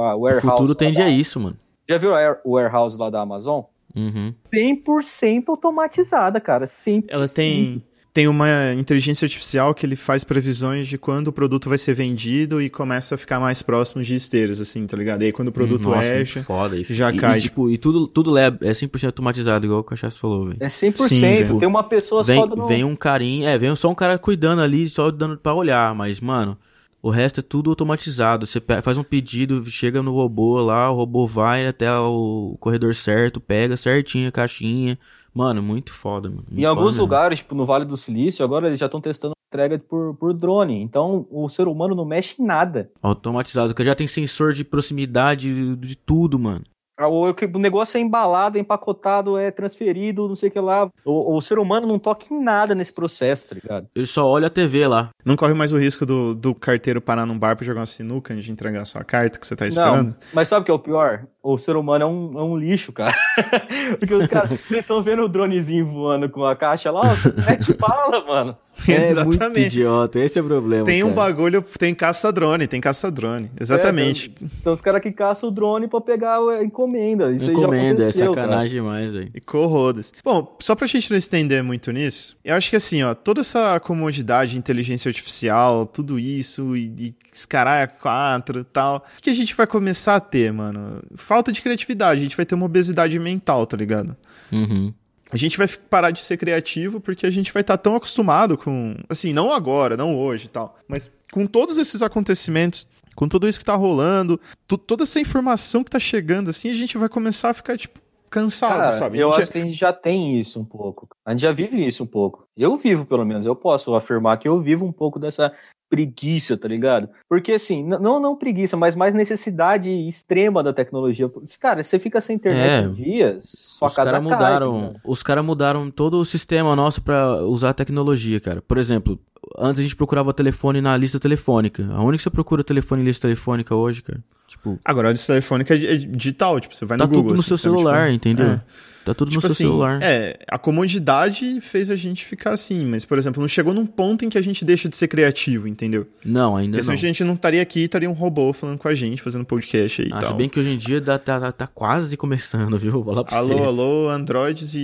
[0.00, 0.46] a O warehouse?
[0.48, 1.56] futuro lá tende da- a isso, mano.
[1.88, 3.62] Já viram a o warehouse lá da Amazon?
[3.96, 4.34] Uhum.
[4.52, 6.66] 100% automatizada, cara.
[6.66, 7.04] 100%.
[7.08, 11.78] Ela tem, tem uma inteligência artificial que ele faz previsões de quando o produto vai
[11.78, 15.22] ser vendido e começa a ficar mais próximo de esteiras, assim, tá ligado?
[15.22, 16.94] E aí quando o produto Nossa, erra, muito foda isso.
[16.94, 17.38] já e, cai.
[17.38, 20.56] E, tipo, e tudo, tudo lab, é 100% automatizado, igual o Cachaça falou, velho.
[20.60, 21.08] É 100%.
[21.08, 22.66] Sim, tem uma pessoa só Vem, dando...
[22.66, 26.20] vem um carinho, é, vem só um cara cuidando ali, só dando pra olhar, mas,
[26.20, 26.58] mano,
[27.00, 28.46] o resto é tudo automatizado.
[28.46, 33.40] Você faz um pedido, chega no robô lá, o robô vai até o corredor certo,
[33.40, 34.98] pega certinho a caixinha.
[35.34, 36.44] Mano, muito foda, mano.
[36.48, 39.34] muito Em alguns foda lugares, tipo no Vale do Silício, agora eles já estão testando
[39.48, 40.80] entrega por, por drone.
[40.82, 42.90] Então o ser humano não mexe em nada.
[43.02, 46.64] Automatizado, que já tem sensor de proximidade de, tudo, mano.
[46.98, 50.90] Ah, O, o negócio é embalado, é empacotado, é transferido, não sei o que lá.
[51.04, 53.86] O, o ser humano não toca em nada nesse processo, tá ligado?
[53.94, 55.10] Ele só olha a TV lá.
[55.24, 58.34] não corre mais o risco do, do carteiro parar num bar pra jogar uma sinuca
[58.34, 60.08] antes de entregar a sua carta que você tá esperando.
[60.08, 61.24] Não, mas sabe o que é o pior?
[61.50, 63.14] O ser humano é um, é um lixo, cara.
[63.98, 68.22] Porque os caras estão vendo o dronezinho voando com a caixa lá, ó, mete bala,
[68.26, 68.56] mano.
[68.86, 69.66] É muito Exatamente.
[69.66, 70.84] idiota, esse é o problema.
[70.84, 71.16] Tem um cara.
[71.16, 73.50] bagulho, tem caça-drone, tem caça-drone.
[73.60, 74.32] Exatamente.
[74.60, 77.32] Então os caras que caçam o drone pra pegar a encomenda.
[77.32, 78.46] Isso aí já Encomenda, é aconteceu, cara.
[78.46, 79.30] sacanagem demais, velho.
[79.34, 80.12] E corrodas.
[80.24, 83.80] Bom, só pra gente não estender muito nisso, eu acho que assim, ó, toda essa
[83.80, 89.54] comodidade, inteligência artificial, tudo isso, e, e escarar 4 e tal, o que a gente
[89.54, 91.02] vai começar a ter, mano?
[91.14, 94.16] Falta de criatividade, a gente vai ter uma obesidade mental, tá ligado?
[94.52, 94.92] Uhum.
[95.30, 98.96] A gente vai parar de ser criativo porque a gente vai estar tão acostumado com.
[99.08, 100.76] Assim, não agora, não hoje e tal.
[100.88, 104.40] Mas com todos esses acontecimentos, com tudo isso que tá rolando,
[104.86, 108.78] toda essa informação que tá chegando, assim, a gente vai começar a ficar, tipo, cansado,
[108.78, 109.18] Cara, sabe?
[109.18, 111.08] Eu acho que a gente já tem isso um pouco.
[111.24, 112.46] A gente já vive isso um pouco.
[112.56, 113.44] Eu vivo, pelo menos.
[113.44, 115.52] Eu posso afirmar que eu vivo um pouco dessa
[115.88, 117.08] preguiça, tá ligado?
[117.28, 121.30] Porque assim, não não preguiça, mas mais necessidade extrema da tecnologia.
[121.60, 122.88] Cara, você fica sem internet É.
[122.88, 125.00] um dia, sua os casa caras cai, mudaram, tá ligado?
[125.04, 128.62] os cara mudaram todo o sistema nosso pra usar a tecnologia, cara.
[128.62, 129.18] Por exemplo,
[129.56, 131.86] antes a gente procurava telefone na lista telefônica.
[131.92, 134.20] Aonde que você procura telefone em lista telefônica hoje, cara?
[134.46, 137.24] Tipo, Agora, a lista telefônica é digital, tipo, você vai tá no Google.
[137.24, 137.74] tudo no assim, seu sabe?
[137.76, 138.46] celular, Tipo, entendeu?
[138.46, 138.60] é.
[139.04, 140.02] Tá tudo Tipo no seu assim, celular.
[140.02, 144.22] é, a comodidade fez a gente ficar assim, mas, por exemplo, não chegou num ponto
[144.22, 146.06] em que a gente deixa de ser criativo, entendeu?
[146.22, 146.92] Não, ainda Porque não.
[146.92, 150.08] a gente não estaria aqui, estaria um robô falando com a gente, fazendo podcast aí
[150.08, 150.36] e Ah, se tal.
[150.36, 152.92] bem que hoje em dia tá, tá, tá quase começando, viu?
[152.92, 153.64] Vou falar pra Alô, você.
[153.64, 154.78] alô, androids e,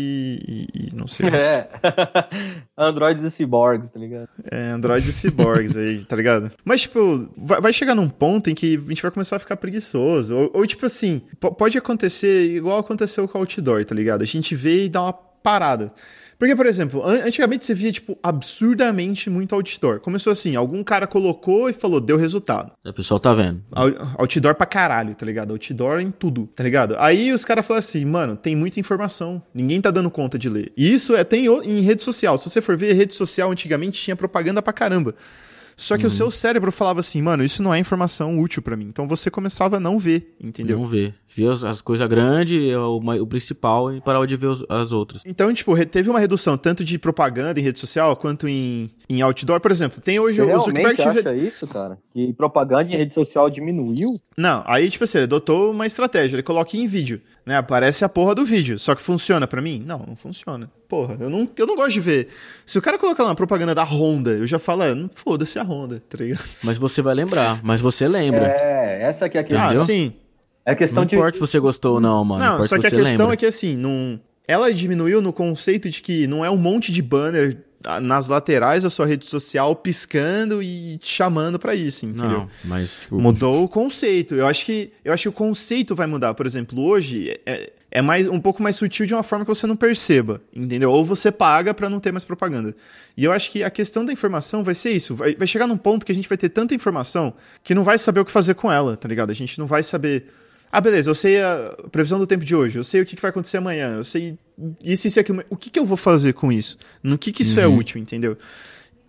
[0.49, 1.45] e- e não sei mais.
[1.45, 1.69] É.
[2.79, 4.29] Androids e cyborgs, tá ligado?
[4.55, 6.51] É, androids e cyborgs aí, tá ligado?
[6.65, 9.57] Mas, tipo, vai, vai chegar num ponto em que a gente vai começar a ficar
[9.57, 10.35] preguiçoso.
[10.37, 14.23] Ou, ou, tipo assim, po- pode acontecer igual aconteceu com o Outdoor, tá ligado?
[14.23, 15.93] A gente vê e dá uma parada.
[16.39, 20.01] Porque, por exemplo, an- antigamente você via, tipo, absurdamente muito outdoor.
[20.01, 22.73] Começou assim, algum cara colocou e falou, deu resultado.
[22.85, 23.63] O pessoal tá vendo.
[23.73, 25.53] Out- Outdoor pra caralho, tá ligado?
[25.53, 26.97] Outdoor em tudo, tá ligado?
[26.99, 30.73] Aí os caras falaram assim, mano, tem muita informação, ninguém tá dando conta de ler.
[30.77, 32.37] E isso é, tem em rede social.
[32.39, 35.15] Se você for ver, rede social antigamente tinha propaganda pra caramba.
[35.77, 38.87] Só que o seu cérebro falava assim, mano, isso não é informação útil pra mim.
[38.87, 40.77] Então você começava a não ver, entendeu?
[40.77, 41.15] Vamos ver.
[41.29, 44.93] Ver as, as coisas grandes, é o, o principal, e parar de ver os- as
[44.93, 45.23] outras.
[45.27, 49.59] Então, tipo, teve uma redução tanto de propaganda em rede social quanto em, em outdoor.
[49.61, 50.97] Por exemplo, tem hoje Você o Zuckerberg...
[50.97, 51.99] tive- acha isso, cara?
[52.13, 54.21] Que propaganda em rede social diminuiu?
[54.37, 56.37] Não, aí, tipo assim, ele adotou uma estratégia.
[56.37, 57.57] Ele coloca em vídeo, né?
[57.57, 58.79] Aparece a porra do vídeo.
[58.79, 59.83] Só que funciona pra mim?
[59.85, 60.71] Não, não funciona.
[60.95, 62.29] Porra, eu não, eu não gosto de ver.
[62.65, 65.59] Se o cara colocar lá uma propaganda da Honda, eu já falo, é, não foda-se
[65.59, 66.45] a Honda, tá ligado?
[66.63, 67.59] Mas você vai lembrar.
[67.65, 68.47] Mas você lembra.
[68.47, 69.83] É, essa que é a questão.
[69.83, 70.13] Ah, sim.
[70.65, 71.17] É questão não de.
[71.17, 72.45] importa se você gostou ou não, mano.
[72.45, 73.35] Não, só que a questão lembra.
[73.35, 74.21] é que, assim, não...
[74.47, 78.85] ela diminuiu no conceito de que não é um monte de banner ah, nas laterais
[78.85, 82.39] da sua rede social piscando e te chamando pra isso, entendeu?
[82.39, 84.37] Não, mas, tipo, Mudou o conceito.
[84.37, 86.35] Eu acho que eu acho que o conceito vai mudar.
[86.35, 89.69] Por exemplo, hoje é, é mais um pouco mais sutil de uma forma que você
[89.69, 90.91] não perceba, entendeu?
[90.91, 92.75] Ou você paga pra não ter mais propaganda.
[93.17, 95.15] E eu acho que a questão da informação vai ser isso.
[95.15, 97.97] Vai, vai chegar num ponto que a gente vai ter tanta informação que não vai
[97.97, 99.31] saber o que fazer com ela, tá ligado?
[99.31, 100.27] A gente não vai saber.
[100.73, 103.23] Ah, beleza, eu sei a previsão do tempo de hoje, eu sei o que que
[103.23, 104.37] vai acontecer amanhã, eu sei
[104.83, 105.45] isso, isso e aquilo.
[105.49, 106.77] O que, que eu vou fazer com isso?
[107.01, 108.37] No que, que isso é útil, entendeu?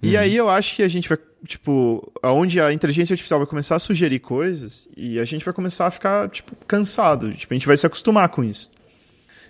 [0.03, 1.17] E aí eu acho que a gente vai,
[1.47, 5.87] tipo, aonde a inteligência artificial vai começar a sugerir coisas e a gente vai começar
[5.87, 7.33] a ficar, tipo, cansado.
[7.33, 8.69] Tipo, a gente vai se acostumar com isso.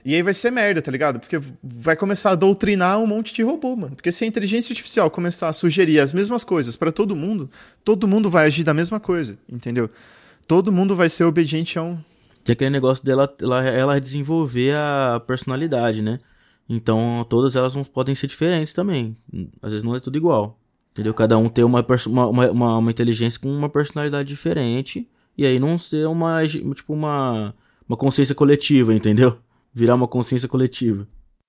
[0.05, 1.19] E aí vai ser merda, tá ligado?
[1.19, 3.95] Porque vai começar a doutrinar um monte de robô, mano.
[3.95, 7.49] Porque se a inteligência artificial começar a sugerir as mesmas coisas pra todo mundo,
[7.83, 9.89] todo mundo vai agir da mesma coisa, entendeu?
[10.47, 11.97] Todo mundo vai ser obediente a um.
[12.43, 16.19] Tem aquele negócio dela ela, ela desenvolver a personalidade, né?
[16.69, 19.17] Então, todas elas podem ser diferentes também.
[19.59, 20.59] Às vezes não é tudo igual.
[20.91, 21.15] Entendeu?
[21.15, 25.09] Cada um ter uma, uma, uma, uma inteligência com uma personalidade diferente.
[25.35, 27.55] E aí não ser uma, tipo, uma,
[27.89, 29.39] uma consciência coletiva, entendeu?
[29.75, 31.05] Virar uma consciência coletiva.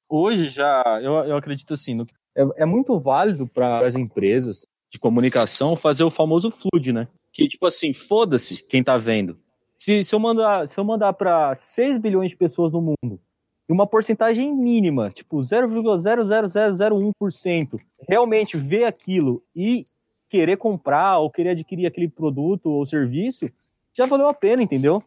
[0.08, 4.98] Hoje já, eu, eu acredito assim, no- é, é muito válido para as empresas de
[4.98, 7.06] comunicação fazer o famoso flood, né?
[7.32, 9.38] Que tipo assim, foda-se quem tá vendo.
[9.76, 13.20] Se, se eu mandar, se eu mandar para 6 bilhões de pessoas no mundo
[13.68, 19.84] e uma porcentagem mínima, tipo 0,00001%, realmente ver aquilo e
[20.28, 23.50] querer comprar ou querer adquirir aquele produto ou serviço,
[23.94, 25.02] já valeu a pena, entendeu?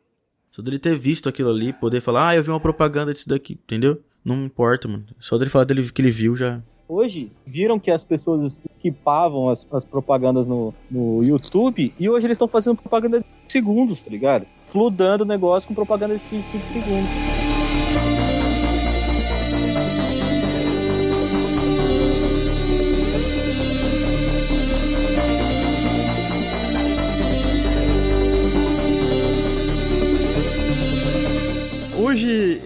[0.52, 3.54] Só dele ter visto aquilo ali, poder falar, ah, eu vi uma propaganda disso daqui,
[3.54, 4.02] entendeu?
[4.24, 5.06] Não importa, mano.
[5.20, 6.62] Só dele falar dele que ele viu já.
[6.88, 12.36] Hoje, viram que as pessoas equipavam as, as propagandas no, no YouTube e hoje eles
[12.36, 14.48] estão fazendo propaganda de segundos, tá ligado?
[14.64, 17.12] Fludando o negócio com propaganda de 5 segundos.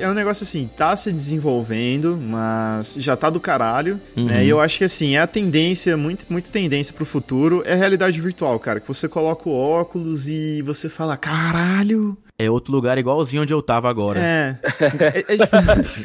[0.04, 4.26] É um negócio assim, tá se desenvolvendo, mas já tá do caralho, Uhum.
[4.26, 4.46] né?
[4.46, 8.20] E eu acho que assim, é a tendência, muito, muita tendência pro futuro, é realidade
[8.20, 8.80] virtual, cara.
[8.80, 12.18] Que você coloca o óculos e você fala, caralho.
[12.44, 14.20] É outro lugar igualzinho onde eu tava agora.
[14.20, 14.60] É.
[14.80, 15.38] É- é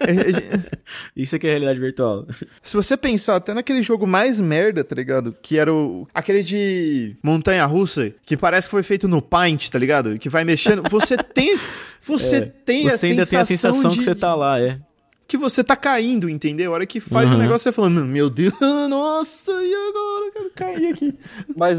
[0.00, 0.60] é- é-
[1.16, 2.26] Isso aqui é realidade virtual.
[2.62, 5.34] se você pensar até naquele jogo mais merda, tá ligado?
[5.42, 6.06] Que era o.
[6.14, 10.18] aquele de montanha russa, que parece que foi feito no Paint, tá ligado?
[10.18, 10.82] Que vai mexendo.
[10.90, 11.58] Você tem.
[12.04, 12.96] Você tem a É.
[12.96, 14.76] Você ainda tem a sensação de, que você tá lá, é.
[15.28, 16.72] que você tá caindo, entendeu?
[16.72, 17.38] A hora que faz o Uhum.
[17.38, 18.52] negócio, você fala, meu Deus,
[18.90, 20.26] nossa, e agora?
[20.26, 21.14] Eu quero cair aqui.
[21.56, 21.78] Mas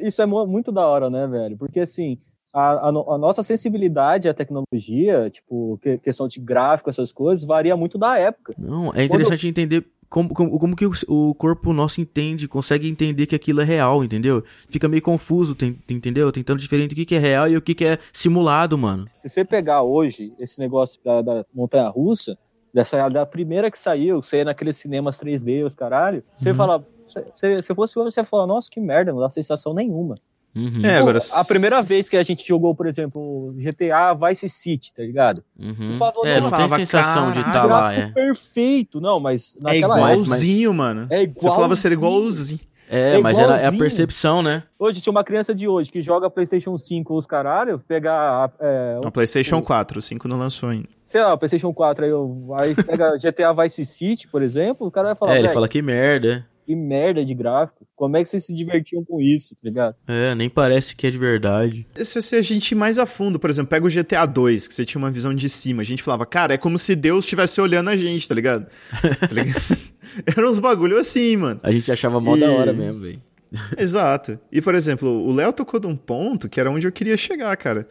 [0.00, 1.56] isso é mu- muito da hora, né, velho?
[1.56, 2.18] Porque assim,
[2.54, 7.76] a, a a nossa sensibilidade à tecnologia, tipo, que- questão de gráfico, essas coisas, varia
[7.76, 8.54] muito da época.
[8.58, 13.26] Não, é interessante entender como, como, como que o, o corpo nosso entende, consegue entender
[13.26, 14.44] que aquilo é real, entendeu?
[14.68, 16.30] Fica meio confuso, tem- entendeu?
[16.30, 19.06] Tentando diferente o que, que é real e o que, que é simulado, mano.
[19.14, 22.38] Se você pegar hoje esse negócio da, da montanha russa,
[22.72, 27.24] dessa da primeira que saiu, que saiu naqueles cinemas 3D, os caralho, você fala, Se,
[27.32, 30.16] se, se fosse hoje, você ia falar, nossa, que merda, não dá sensação nenhuma.
[30.54, 30.82] Uhum.
[30.84, 31.18] É, agora.
[31.32, 35.42] A primeira vez que a gente jogou, por exemplo, GTA Vice City, tá ligado?
[35.58, 35.90] Uhum.
[35.92, 38.08] Por favor, É, você não tem sensação de estar "Caralho, lá, é.
[38.12, 39.00] perfeito.
[39.00, 40.12] Não, mas É naquela época.
[40.22, 41.06] igualzinho, mano.
[41.10, 42.20] É Você falava ser igualzinho.
[42.22, 42.60] igualzinho.
[42.86, 43.80] É, É mas era, é a igualzinho.
[43.80, 44.62] percepção, né?
[44.78, 48.98] Hoje, se uma criança de hoje que joga PlayStation 5 ou os caralho, pegar, é,
[49.10, 50.86] PlayStation 4, o 5 não lançou ainda.
[51.02, 55.08] sei lá, PlayStation 4 aí, eu- aí pega GTA Vice City, por exemplo, o cara
[55.08, 56.46] vai falar, é, ele "Velho, fala que merda.
[56.64, 57.86] Que merda de gráfico.
[57.94, 59.94] Como é que vocês se divertiam com isso, tá ligado?
[60.08, 61.86] É, nem parece que é de verdade.
[61.94, 64.74] Se, se a gente ir mais a fundo, por exemplo, pega o GTA 2, que
[64.74, 67.60] você tinha uma visão de cima, a gente falava, cara, é como se Deus estivesse
[67.60, 68.66] olhando a gente, tá ligado?
[69.20, 69.62] Tá ligado?
[70.36, 71.60] Era uns bagulho assim, mano.
[71.62, 73.20] A gente achava mó E- da hora mesmo, velho.
[73.78, 74.38] Exato.
[74.50, 77.86] E, por exemplo, o Léo tocou num ponto que era onde eu queria chegar, cara.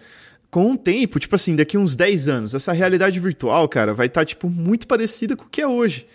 [0.49, 4.23] Com o tempo, tipo assim, daqui uns 10 anos, essa realidade virtual, cara, vai estar,
[4.25, 6.05] tipo, muito parecida com o que é hoje.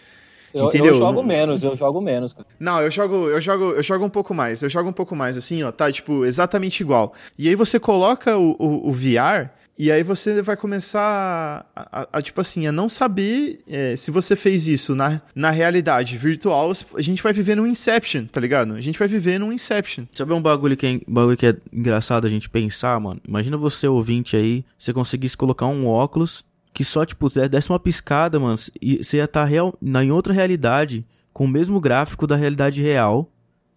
[0.59, 0.93] Eu, Entendeu?
[0.95, 2.47] eu jogo menos, eu jogo menos, cara.
[2.59, 4.63] Não, eu jogo, eu jogo, eu jogo um pouco mais.
[4.63, 7.13] Eu jogo um pouco mais, assim, ó, tá, tipo, exatamente igual.
[7.39, 12.09] E aí você coloca o, o, o VR e aí você vai começar a, a-
[12.15, 16.73] a, tipo assim, a não saber é, se você fez isso na, na realidade virtual,
[16.95, 18.75] a gente vai viver num Inception, tá ligado?
[18.75, 20.05] A gente vai viver num Inception.
[20.13, 23.21] Sabe um bagulho que, é, bagulho que é engraçado a gente pensar, mano?
[23.27, 26.45] Imagina você, ouvinte aí, você conseguisse colocar um óculos
[26.79, 30.13] que só, tipo, de- desse uma piscada, mano, e você ia estar real, na, em
[30.13, 33.29] outra realidade, com o mesmo gráfico da realidade real,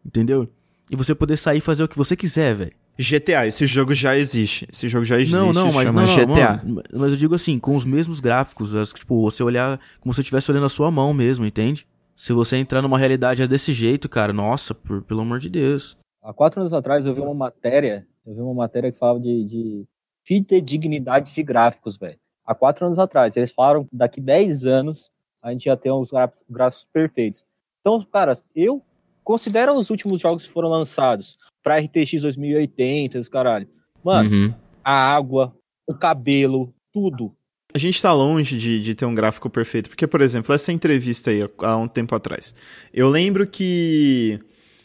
[0.05, 0.47] entendeu?
[0.87, 2.71] E você poder sair e fazer o que você quiser, velho.
[2.99, 4.67] GTA, esse jogo já existe.
[4.71, 6.61] Esse jogo já existe, Não, não, mas chama não, GTA.
[6.63, 10.17] mano, mas eu digo assim, com os mesmos gráficos, as- tipo, você olhar como se
[10.17, 11.87] você estivesse olhando a sua mão mesmo, entende?
[12.15, 15.97] Se você entrar numa realidade é desse jeito, cara, nossa, por- pelo amor de Deus.
[16.21, 19.43] Há quatro anos atrás eu vi uma matéria, eu vi uma matéria que falava de,
[19.43, 19.85] de
[20.23, 22.19] fidedignidade de gráficos, velho.
[22.45, 25.09] Há quatro anos atrás, eles falaram que daqui 10 anos
[25.41, 27.45] a gente ia ter uns gráficos, gráficos perfeitos.
[27.79, 28.81] Então, cara, eu
[29.23, 33.67] considero os últimos jogos que foram lançados pra RTX 2080, os caralho.
[34.03, 34.53] Mano, Uhum.
[34.83, 35.55] a água,
[35.87, 37.31] o cabelo, tudo.
[37.73, 39.89] A gente tá longe de, de ter um gráfico perfeito.
[39.89, 42.53] Porque, por exemplo, essa entrevista aí, há um tempo atrás.
[42.93, 44.39] Eu lembro que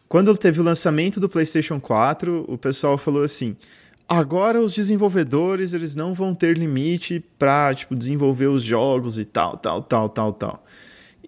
[0.09, 3.57] quando teve o lançamento do PlayStation 4, o pessoal falou assim:
[4.09, 9.57] agora os desenvolvedores eles não vão ter limite pra, tipo, desenvolver os jogos e tal,
[9.57, 10.65] tal, tal, tal, tal.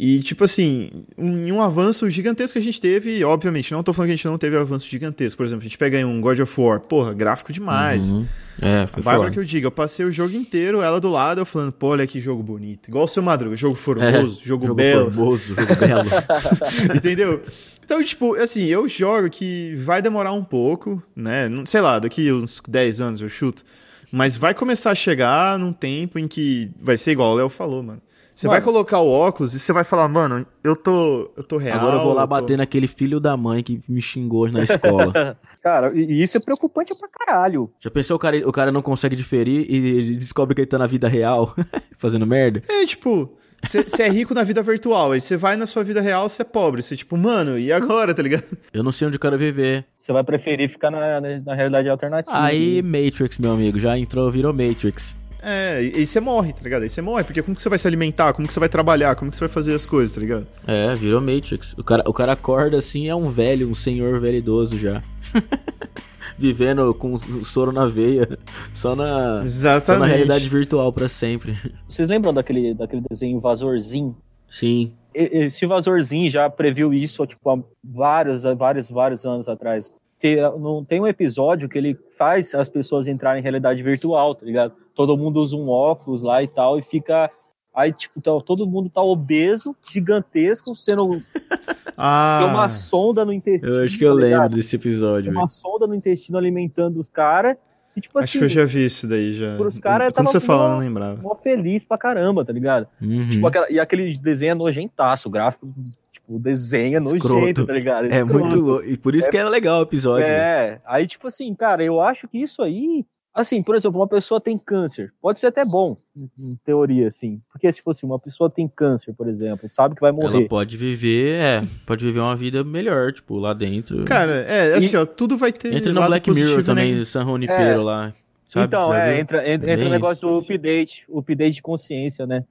[0.01, 4.11] E, tipo assim, um, um avanço gigantesco que a gente teve, obviamente, não tô falando
[4.11, 5.37] que a gente não teve avanço gigantesco.
[5.39, 8.13] Por exemplo, a gente pega aí um God of War, porra, gráfico demais.
[8.13, 8.25] Uhum.
[8.63, 9.33] É, A foi Bárbara foda.
[9.33, 12.07] que eu digo, eu passei o jogo inteiro, ela do lado, eu falando, pô, olha
[12.07, 12.89] que jogo bonito.
[12.89, 16.09] Igual o seu Madruga, jogo formoso, jogo, belo, formoso, jogo belo.
[16.95, 17.43] entendeu?
[17.89, 21.49] Então, tipo, assim, eu jogo que vai demorar um pouco, né?
[21.49, 23.65] Não- Sei lá, daqui uns 10 anos eu chuto.
[24.13, 27.83] Mas vai começar a chegar num tempo em que vai ser igual o Léo falou,
[27.83, 28.03] mano.
[28.35, 28.61] Você Mano.
[28.61, 31.79] vai colocar o óculos e você vai falar, mano, eu tô, eu tô real.
[31.79, 34.65] Agora eu vou lá tô- bater naquele filho da mãe que me xingou hoje na
[34.65, 35.37] escola.
[35.63, 37.71] Cara, e isso é preocupante pra caralho.
[37.81, 40.77] Já pensou o cara, o cara não consegue diferir e ele descobre que ele tá
[40.79, 41.55] na vida real
[41.99, 42.63] fazendo merda?
[42.69, 46.29] É, tipo, você é rico na vida virtual, aí você vai na sua vida real,
[46.29, 46.83] você é pobre.
[46.83, 48.45] Você, tipo, mano, e agora, tá ligado?
[48.73, 49.85] Eu não sei onde eu quero viver.
[50.01, 52.37] Você vai preferir ficar na, na, na realidade alternativa.
[52.37, 55.19] Aí, Matrix, meu amigo, já entrou, virou Matrix.
[55.43, 56.83] É, e aí você morre, tá ligado?
[56.83, 58.33] Aí você morre, porque como que você vai se alimentar?
[58.33, 59.15] Como que você vai trabalhar?
[59.15, 60.47] Como que você vai fazer as coisas, tá ligado?
[60.67, 61.75] É, virou Matrix.
[61.75, 65.03] O cara, o cara acorda assim, é um velho, um senhor velho idoso já.
[66.39, 68.39] Vivendo com o soro na veia,
[68.73, 70.01] só na, só Exatamente.
[70.01, 71.57] na realidade virtual pra sempre.
[71.89, 74.17] Vocês lembram daquele, daquele desenho Invasorzinho?
[74.49, 74.93] Sim.
[75.13, 79.91] Esse Invasorzinho já previu isso tipo, há vários, vários, vários anos atrás.
[80.19, 84.45] Tem, não, tem um episódio que ele faz as pessoas entrarem em realidade virtual, tá
[84.45, 84.75] ligado?
[84.95, 87.31] Todo mundo usa um óculos lá e tal, e fica.
[87.75, 91.23] Aí, tipo, tá- todo mundo tá obeso, gigantesco, sendo.
[92.01, 93.75] Ah, Tem uma sonda no intestino.
[93.75, 97.09] Eu acho que eu tá lembro desse episódio, Tem uma sonda no intestino alimentando os
[97.09, 97.57] caras.
[97.97, 99.57] E, tipo acho assim, que eu já vi isso daí, já.
[99.57, 101.21] Pros caras Quando você falou, eu mó- não lembrava.
[101.21, 102.87] mó feliz pra caramba, tá ligado?
[103.03, 103.29] Uhum.
[103.29, 105.67] Tipo, aquela- e aquele desenho é nojentaço, o gráfico,
[106.13, 107.67] tipo, o desenho é nojento, Escroto.
[107.67, 108.05] tá ligado?
[108.05, 108.45] É escroto.
[108.47, 108.85] muito louco.
[108.85, 110.25] E por isso que é legal o episódio.
[110.29, 113.05] É, aí tipo assim, cara, eu acho que isso aí,
[113.41, 117.71] assim, por exemplo, uma pessoa tem câncer, pode ser até bom, em, teoria, assim, porque
[117.73, 120.39] se fosse uma pessoa tem câncer, por exemplo, sabe que vai morrer.
[120.39, 124.05] Ela pode viver, é, pode viver uma vida melhor, tipo, lá dentro.
[124.05, 125.73] Cara, é, assim, ó, tudo vai ter.
[125.73, 127.07] Entra no Black Mirror e também, negativo.
[127.07, 128.13] San Junipero lá.
[128.49, 128.67] Sabe?
[128.67, 129.21] então, Já é, viu?
[129.21, 132.45] entra, entra, entra Bem o negócio do update, o update de consciência, né?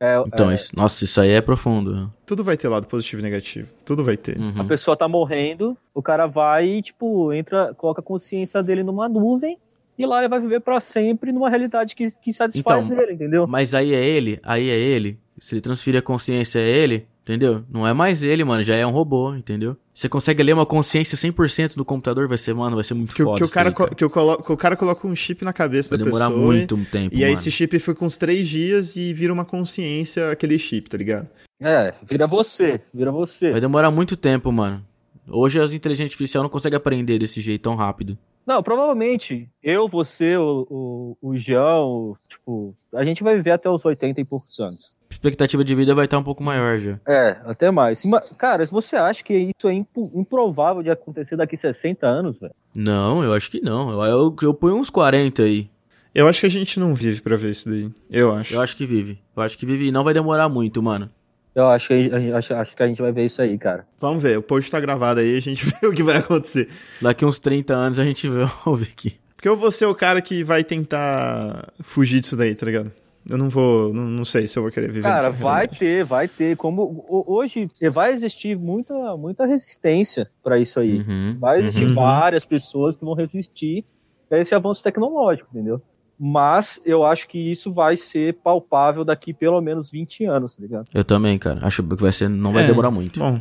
[0.00, 2.12] É, Então, é, isso- nossa, isso aí é profundo.
[2.26, 3.68] Tudo vai ter lado positivo e negativo.
[3.84, 4.36] Tudo vai ter.
[4.36, 4.54] Uhum.
[4.60, 9.08] a pessoa tá morrendo, o cara vai e, tipo, entra, coloca a consciência dele numa
[9.08, 9.56] nuvem
[9.98, 13.46] e lá ele vai viver pra sempre numa realidade que, que satisfaz Então, ele, entendeu?
[13.46, 15.18] Mas aí é ele, aí é ele.
[15.38, 17.62] Se ele transferir a consciência a ele, Entendeu?
[17.70, 19.76] Não é mais ele, mano, já é um robô, entendeu?
[19.94, 23.22] Você consegue ler uma consciência 100% do computador, vai ser, mano, vai ser muito Que,
[23.22, 23.38] o- foda.
[23.38, 25.52] que o cara, daí, co- que, o colo- que o cara coloca um chip na
[25.52, 26.44] cabeça Vai da demorar pessoa.
[26.44, 27.34] muito e, tempo, e aí mano.
[27.40, 31.28] esse chip fica uns três dias e vira uma consciência aquele chip, tá ligado?
[31.62, 33.52] É, vira você, vira você.
[33.52, 34.84] Vai demorar muito tempo, mano.
[35.28, 38.18] Hoje as inteligências artificiais não conseguem aprender desse jeito tão rápido.
[38.46, 43.84] Não, provavelmente, eu, você, o, o, o João, tipo, a gente vai viver até os
[43.84, 44.96] 80 e poucos anos.
[45.10, 46.98] A expectativa de vida vai estar um pouco maior já.
[47.06, 48.02] É, até mais.
[48.36, 52.54] Cara, você acha que isso é impo- improvável de acontecer daqui 60 anos, velho?
[52.74, 53.90] Não, eu acho que não.
[53.90, 55.70] Eu, eu, eu ponho uns 40 aí.
[56.14, 57.90] Eu acho que a gente não vive pra ver isso daí.
[58.10, 58.54] Eu acho.
[58.54, 59.18] Eu acho que vive.
[59.36, 61.08] Eu acho que vive e não vai demorar muito, mano.
[61.54, 63.86] Eu acho que a gente, acho, acho que a gente vai ver isso aí, cara.
[63.98, 66.68] Vamos ver, o post tá gravado aí, a gente vê o que vai acontecer.
[67.00, 69.16] Daqui uns 30 anos a gente vê vamos ver aqui.
[69.36, 72.92] Porque eu vou ser o cara que vai tentar fugir disso daí, tá ligado?
[73.28, 75.78] Eu não vou, não, não sei se eu vou querer viver Cara, vai realidade.
[75.78, 76.56] ter, vai ter.
[76.56, 80.98] Como ho- hoje vai existir muita, muita resistência pra isso aí.
[81.00, 81.94] Uhum, Vai existir uhum.
[81.94, 83.84] várias pessoas que vão resistir
[84.30, 85.80] a esse avanço tecnológico, entendeu?
[86.24, 90.84] Mas eu acho que isso vai ser palpável daqui pelo menos 20 anos, tá ligado?
[90.94, 91.58] Eu também, cara.
[91.66, 93.18] Acho que vai ser, não vai É, demorar muito.
[93.18, 93.40] Bom,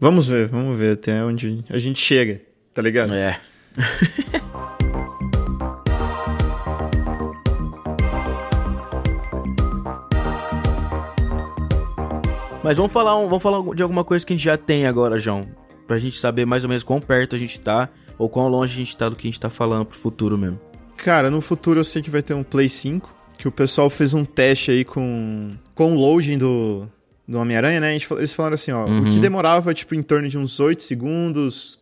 [0.00, 2.40] vamos ver, vamos ver até onde a gente chega,
[2.72, 3.12] tá ligado?
[3.12, 3.38] É.
[12.62, 15.18] Mas vamos falar, um- vamos falar de alguma coisa que a gente já tem agora,
[15.18, 15.46] João.
[15.86, 17.88] Pra gente saber mais ou menos quão perto a gente tá,
[18.18, 20.58] ou quão longe a gente tá do que a gente tá falando pro futuro mesmo.
[20.96, 24.12] Cara, no futuro eu sei que vai ter um Play 5, que o pessoal fez
[24.14, 26.86] um teste aí com, com o loading do,
[27.28, 27.96] do Homem-Aranha, né?
[28.18, 29.10] Eles falaram assim, ó, o Uhum.
[29.10, 31.78] que demorava, tipo, em torno de uns 8 segundos,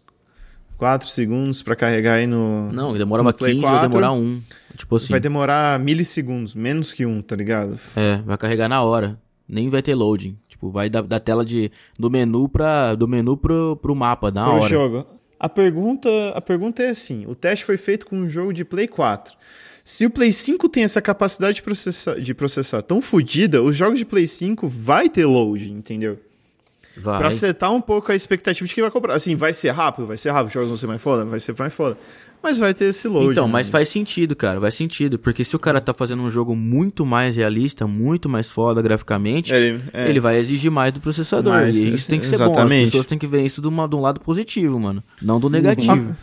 [0.77, 2.71] 4 segundos pra carregar aí no...
[2.73, 4.43] Não, demorava No Play 15, vai 4, demorar um.
[4.77, 7.79] Tipo assim, Vai demorar milissegundos, menos que um, tá ligado?
[7.97, 9.19] é, vai carregar na hora.
[9.49, 10.37] Nem vai ter loading.
[10.49, 14.45] Tipo, vai da, da tela de, do menu pra, do menu pro, pro mapa, na
[14.45, 14.69] pro hora.
[14.69, 15.07] jogo.
[15.45, 18.89] A pergunta, a pergunta é assim: o teste foi feito com um jogo de Play
[18.89, 19.37] 4.
[19.85, 23.99] Se o Play 5 tem essa capacidade de processar, de processar tão fodida, os jogos
[23.99, 26.19] de Play 5 vai ter load, entendeu?
[26.97, 27.19] Vai.
[27.19, 29.17] Pra setar um pouco a expectativa de quem vai comprar.
[29.17, 31.55] Assim, vai ser rápido, vai ser rápido, os jogos vão ser mais foda, vai ser
[31.59, 31.99] mais foda.
[32.45, 33.33] Mas vai ter esse load.
[33.33, 33.53] Então, né?
[33.55, 35.19] mas faz sentido, cara, faz sentido.
[35.19, 39.51] Porque se o cara tá fazendo um jogo muito mais realista, muito mais foda graficamente,
[39.51, 40.11] Ele, é.
[40.11, 41.55] ele vai exigir mais do processador.
[41.55, 42.45] Mais, e isso tem que ser bom.
[42.45, 42.85] As exatamente.
[42.85, 45.03] pessoas têm que ver isso de, uma, de um lado positivo, mano.
[45.23, 46.15] Não do negativo.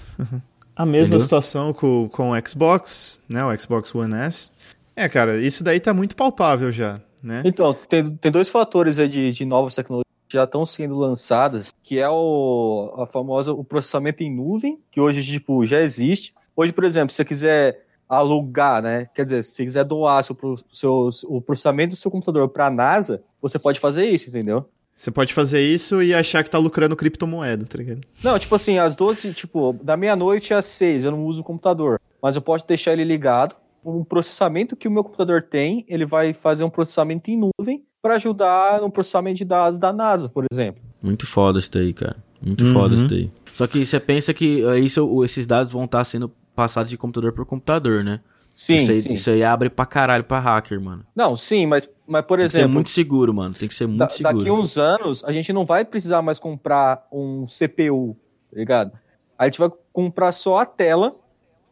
[0.75, 1.19] A mesma Entendeu?
[1.21, 3.43] situação com, com o Xbox, né?
[3.43, 4.51] O Xbox One S.
[4.95, 7.41] É, cara, isso daí tá muito palpável já, né?
[7.43, 11.99] Então, tem, tem dois fatores aí de, de novas tecnologias já estão sendo lançadas, que
[11.99, 16.33] é o a famosa o processamento em nuvem, que hoje tipo já existe.
[16.55, 19.07] Hoje, por exemplo, se você quiser alugar, né?
[19.15, 20.37] Quer dizer, se você quiser doar seu,
[20.71, 24.65] seu, o processamento do seu computador para a NASA, você pode fazer isso, entendeu?
[24.95, 28.01] Você pode fazer isso e achar que tá lucrando criptomoeda, tá ligado?
[28.21, 31.99] Não, tipo assim, às 12, tipo, da meia-noite às 6 eu não uso o computador,
[32.21, 33.55] mas eu posso deixar ele ligado.
[33.83, 38.15] Um processamento que o meu computador tem, ele vai fazer um processamento em nuvem para
[38.15, 40.81] ajudar no processamento de dados da NASA, por exemplo.
[41.01, 42.17] Muito foda isso daí, cara.
[42.41, 42.73] Muito Uhum.
[42.73, 43.31] foda isso daí.
[43.53, 47.31] Só que você pensa que eh, isso, esses dados vão estar sendo passados de computador
[47.33, 48.19] por computador, né?
[48.53, 49.13] Sim, isso, aí, sim.
[49.13, 51.05] isso aí abre pra caralho pra hacker, mano.
[51.15, 53.55] Não, sim, mas, mas por Tem que ser exemplo, muito seguro, mano.
[53.55, 54.37] Tem que ser muito da- seguro.
[54.39, 58.17] daqui uns anos a gente não vai precisar mais comprar um CPU,
[58.51, 58.91] tá ligado?
[59.37, 61.15] A gente vai comprar só a tela,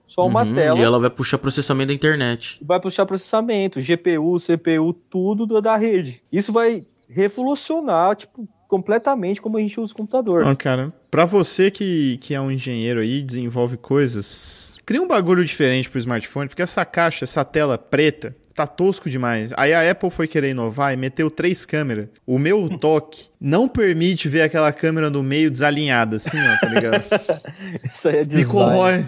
[0.10, 0.80] só uma Uhum, tela.
[0.80, 2.57] E ela vai puxar processamento da internet.
[2.62, 6.22] vai puxar processamento, GPU, CPU, tudo do- da rede.
[6.32, 10.43] Isso vai revolucionar, tipo, completamente como a gente usa o computador.
[10.45, 15.43] Ó, cara, pra você que, que é um engenheiro aí, desenvolve coisas, cria um bagulho
[15.45, 19.53] diferente pro smartphone, porque essa caixa, essa tela preta, tá tosco demais.
[19.55, 22.10] Aí a Apple foi querer inovar e meteu três câmeras.
[22.28, 27.05] O meu toque não permite ver aquela câmera no meio desalinhada, assim, ó, tá ligado?
[27.91, 28.51] Isso aí é Me design.
[28.51, 29.05] corrói.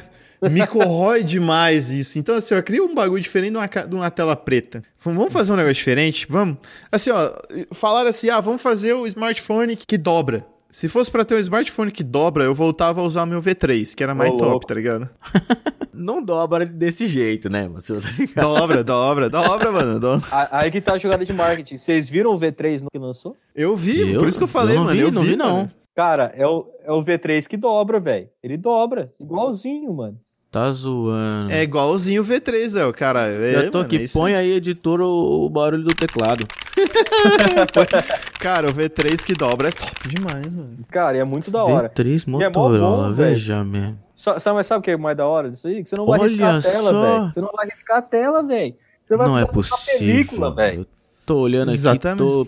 [0.49, 2.17] Me corrói demais isso.
[2.17, 4.83] Então, assim, ó, cria um bagulho diferente de uma, de uma tela preta.
[4.99, 6.25] Vamos fazer um negócio diferente?
[6.29, 6.57] Vamos?
[6.91, 7.31] Assim, ó,
[7.73, 10.45] falaram assim, ah, vamos fazer o smartphone que dobra.
[10.69, 13.93] Se fosse pra ter um smartphone que dobra, eu voltava a usar o meu V3,
[13.93, 14.65] que era mais top, louco.
[14.65, 15.09] tá ligado?
[15.93, 17.67] Não dobra desse jeito, né?
[17.73, 18.47] Você tá ligado?
[18.57, 19.99] Dobra, dobra, dobra, mano.
[19.99, 20.25] dobra.
[20.49, 21.77] Aí que tá a jogada de marketing.
[21.77, 23.35] Vocês viram o V3 no que lançou?
[23.53, 24.97] Eu vi, Eu- por isso que eu falei, eu não mano.
[24.97, 25.55] vi, eu não vi, não.
[25.57, 25.71] mano.
[25.93, 28.29] Cara, é o, é o V3 que dobra, velho.
[28.41, 29.13] Ele dobra.
[29.19, 30.17] Igualzinho, mano.
[30.51, 31.49] Tá zoando.
[31.49, 33.21] É igualzinho o V3, Léo, cara.
[33.27, 34.51] É, Já tô mano, aqui, é isso põe aí.
[34.51, 36.45] editor, o, o barulho do teclado.
[38.39, 40.77] Cara, o V3 que dobra é top demais, mano.
[40.89, 41.89] Cara, e é muito da hora.
[41.89, 43.97] V3 E é Motorola, bom, veja mesmo.
[44.13, 45.81] Sa- Sabe, mas sabe o que é mais da hora disso aí?
[45.83, 47.01] Que você não vai Olha riscar a tela, só.
[47.01, 47.29] velho.
[47.33, 48.75] Você não vai riscar a tela, velho.
[49.03, 49.99] Você vai Não é possível.
[49.99, 50.79] película, velho.
[50.81, 50.87] Eu
[51.25, 52.17] tô olhando aqui, Exatamente.
[52.19, 52.47] tô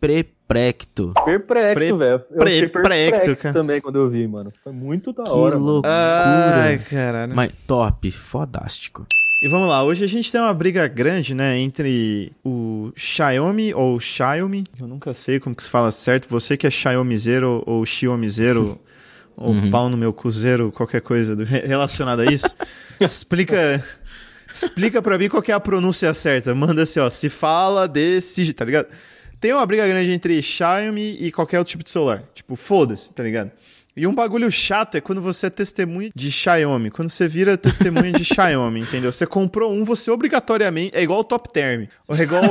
[0.00, 0.37] Perplecto.
[0.48, 2.24] Perplexo, Pre- velho.
[2.30, 3.52] Eu fiquei perplexo cara.
[3.52, 4.52] também quando eu vi, mano.
[4.64, 5.72] Foi muito da Que hora, mano.
[5.72, 5.92] loucura.
[5.94, 7.36] Ai, caralho.
[7.36, 9.06] Mas top, fodástico.
[9.42, 14.00] E vamos lá, hoje a gente tem uma briga grande, né, entre o Xiaomi ou
[14.00, 18.80] Xiaomi, eu nunca sei como que se fala certo, você que é Xiaomizeiro ou Xiaomizeiro,
[19.36, 22.52] ou pau no meu cuzeiro, qualquer coisa do- relacionada a isso,
[23.00, 23.84] explica...
[24.52, 26.52] Explica pra mim qual que é a pronúncia certa.
[26.54, 28.88] Manda assim, ó, se fala desse, tá ligado?
[29.40, 32.22] Tem uma briga grande entre Xiaomi e qualquer outro tipo de celular.
[32.34, 33.50] Tipo, foda-se, tá ligado?
[33.96, 36.88] E um bagulho chato é quando você é testemunha de Xiaomi.
[36.88, 39.10] Quando você vira testemunha de Xiaomi, entendeu?
[39.10, 40.96] Você comprou um, você obrigatoriamente.
[40.96, 41.86] É igual o Top Term.
[42.06, 42.42] Ou é igual.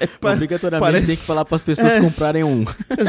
[0.00, 2.00] é pa- Obrigatoriamente parece- tem que falar pras pessoas É.
[2.00, 2.64] comprarem um.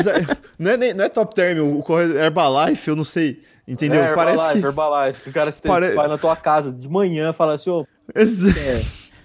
[0.57, 3.41] Não, é, nem- não é Top Term, o Herbalife, eu não sei.
[3.67, 4.03] Entendeu?
[4.03, 4.67] É, Parece Herbalife, que.
[4.67, 5.29] Herbalife.
[5.29, 8.51] O cara você Pare- vai na tua casa de manhã e fala assim, ô, Exa-
[8.59, 8.83] é,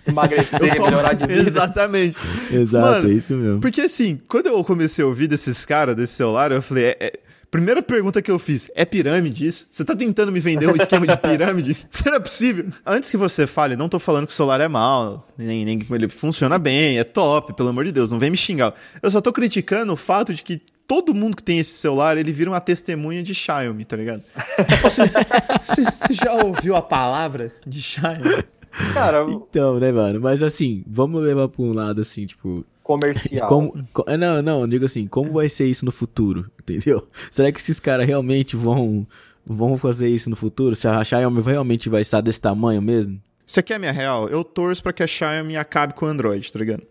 [0.08, 1.48] emagrecer, tomo- melhorar de vida.
[1.48, 2.16] Exatamente.
[2.52, 3.60] Exato, Mano, é isso mesmo.
[3.60, 6.84] Porque assim, quando eu comecei a ouvir desses caras, desse celular, eu falei.
[6.86, 7.12] é- é-
[7.50, 9.66] Primeira pergunta que eu fiz, é pirâmide isso?
[9.70, 11.78] Você tá tentando me vender um esquema de pirâmide?
[12.04, 12.66] Não é possível.
[12.84, 15.90] Antes que você fale, não tô falando que o celular é mal, nem, nem que
[15.90, 18.74] ele funciona bem, é top, pelo amor de Deus, não vem me xingar.
[19.02, 22.32] Eu só tô criticando o fato de que todo mundo que tem esse celular, ele
[22.32, 24.22] vira uma testemunha de Xiaomi, tá ligado?
[24.82, 25.02] Você,
[25.64, 28.44] você- você já ouviu a palavra de Xiaomi?
[28.94, 30.20] Cara, Então, né, mano?
[30.20, 32.64] Mas assim, vamos levar pra um lado assim, tipo.
[32.82, 33.46] comercial.
[33.48, 36.50] Como, co- é, não, não, digo assim, como vai ser isso no futuro?
[36.60, 37.06] Entendeu?
[37.30, 39.06] Será que esses caras realmente vão,
[39.44, 40.74] vão fazer isso no futuro?
[40.74, 43.20] Se a Xiaomi realmente vai estar desse tamanho mesmo?
[43.46, 44.28] Você quer minha real?
[44.28, 46.82] Eu torço pra que a Xiaomi acabe com o Android, tá ligado?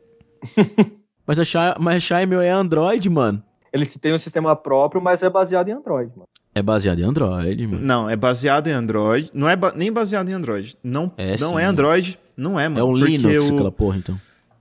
[1.25, 3.43] Mas a Xiaomi, mas a Xiaomi é Android, mano.
[3.73, 6.27] Eles têm um sistema próprio, mas é baseado em Android, mano.
[6.58, 7.86] É baseado em Android, mano.
[7.86, 9.30] Não, é baseado em Android.
[9.34, 10.76] Não é ba- nem baseado em Android.
[10.84, 11.60] Não É, não sim.
[11.62, 12.20] é Android.
[12.36, 12.80] Não é, mano.
[12.80, 14.20] É um porque Linux, o- aquela porra, então.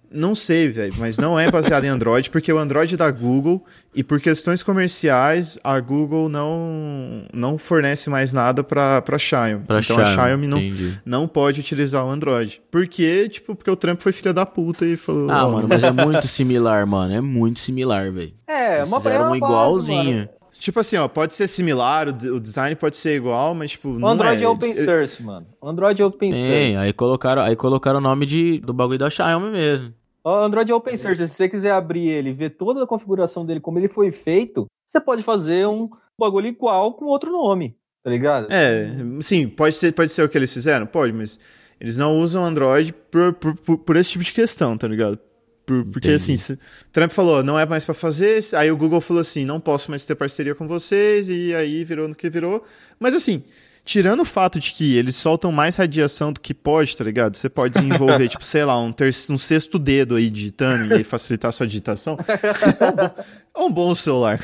[0.08, 3.62] Não sei, velho, mas não é baseado em Android, porque o Android é da Google
[3.92, 9.64] e por questões comerciais a Google não não fornece mais nada pra, pra Xiaomi.
[9.66, 10.98] Pra então a Xiaomi não, entendi.
[11.04, 12.62] não pode utilizar o Android.
[12.70, 13.28] Por quê?
[13.28, 15.28] Tipo, porque o Trump foi filha da puta e falou...
[15.30, 17.12] Ah, ó, mano, mas é muito similar, mano.
[17.12, 18.32] É muito similar, velho.
[18.46, 20.16] É, Eles uma fizeram é um uma base, igualzinho.
[20.18, 20.28] mano.
[20.58, 24.08] Tipo assim, ó, pode ser similar, o, design pode ser igual, mas tipo, O não
[24.08, 24.48] Android é, é.
[24.48, 25.46] open source, mano.
[25.60, 26.76] O Android é open source.
[26.76, 29.92] aí colocaram, aí colocaram o nome de, do bagulho da Xiaomi mesmo.
[30.24, 31.28] O Android é open source.
[31.28, 34.66] Se você quiser abrir ele e ver toda a configuração dele, como ele foi feito,
[34.86, 35.88] você pode fazer um
[36.18, 38.48] bagulho igual com outro nome, tá ligado?
[38.50, 38.90] É,
[39.20, 40.86] sim, pode ser, pode ser o que eles fizeram?
[40.86, 41.38] Pode, mas
[41.80, 45.18] eles não usam Android por, por, por, por esse tipo de questão, tá ligado?
[45.66, 46.14] Por- porque Entendi.
[46.22, 46.58] assim, se,
[46.92, 50.06] Trump falou, não é mais pra fazer, aí o Google falou assim, não posso mais
[50.06, 52.64] ter parceria com vocês, e aí virou no que virou.
[53.00, 53.42] Mas assim,
[53.84, 57.36] tirando o fato de que eles soltam mais radiação do que pode, tá ligado?
[57.36, 61.48] Você pode desenvolver, tipo, sei lá, um, ter, um sexto dedo aí digitando e facilitar
[61.48, 62.16] a sua digitação.
[62.28, 63.22] É um bom,
[63.54, 64.40] é um bom celular.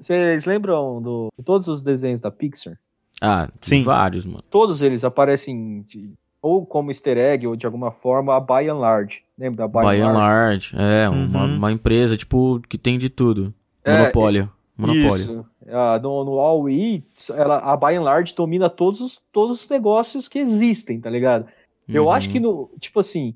[0.00, 2.78] Vocês lembram do, de todos os desenhos da Pixar?
[3.20, 3.84] Ah, tem Sim.
[3.84, 4.42] vários, mano.
[4.50, 6.12] Todos eles aparecem de-
[6.42, 9.22] ou como easter egg ou de alguma forma a by and large.
[9.38, 11.56] Lembra da by, By and large, é, uma, Uhum.
[11.56, 13.54] uma empresa, tipo, que tem de tudo.
[13.84, 14.50] É, Monopólio.
[14.76, 15.06] Monopólio.
[15.14, 15.46] Isso.
[15.68, 19.68] Ah, no, no All Eats, ela, a by and large domina todos os, todos os
[19.70, 21.46] negócios que existem, tá ligado?
[21.88, 22.10] Eu Uhum.
[22.10, 23.34] acho que no, tipo assim,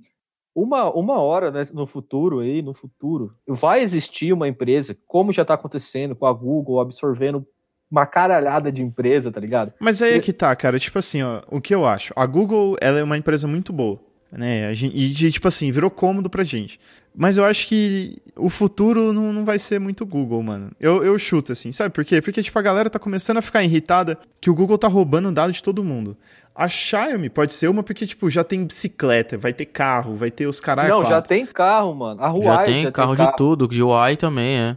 [0.54, 5.44] uma, uma hora né, no futuro aí, no futuro, vai existir uma empresa, como já
[5.44, 7.46] tá acontecendo com a Google absorvendo
[7.90, 9.72] uma caralhada de empresa, tá ligado?
[9.78, 10.78] Mas aí é que tá, cara.
[10.78, 12.12] Tipo assim, ó, o que eu acho?
[12.16, 14.66] A Google, ela é uma empresa muito boa, né?
[14.66, 16.80] A gente, e, de, tipo assim, virou cômodo pra gente.
[17.14, 20.70] Mas eu acho que o futuro não, não vai ser muito Google, mano.
[20.78, 22.20] Eu, eu chuto, assim, sabe por quê?
[22.20, 25.50] Porque, tipo, a galera tá começando a ficar irritada que o Google tá roubando dado
[25.50, 26.14] de todo mundo.
[26.54, 30.46] A Xiaomi pode ser uma porque, tipo, já tem bicicleta, vai ter carro, vai ter
[30.46, 30.88] os caras.
[30.88, 32.22] Não, já tem carro, mano.
[32.22, 34.76] A Huawei Já tem carro de tudo, de UI também, é.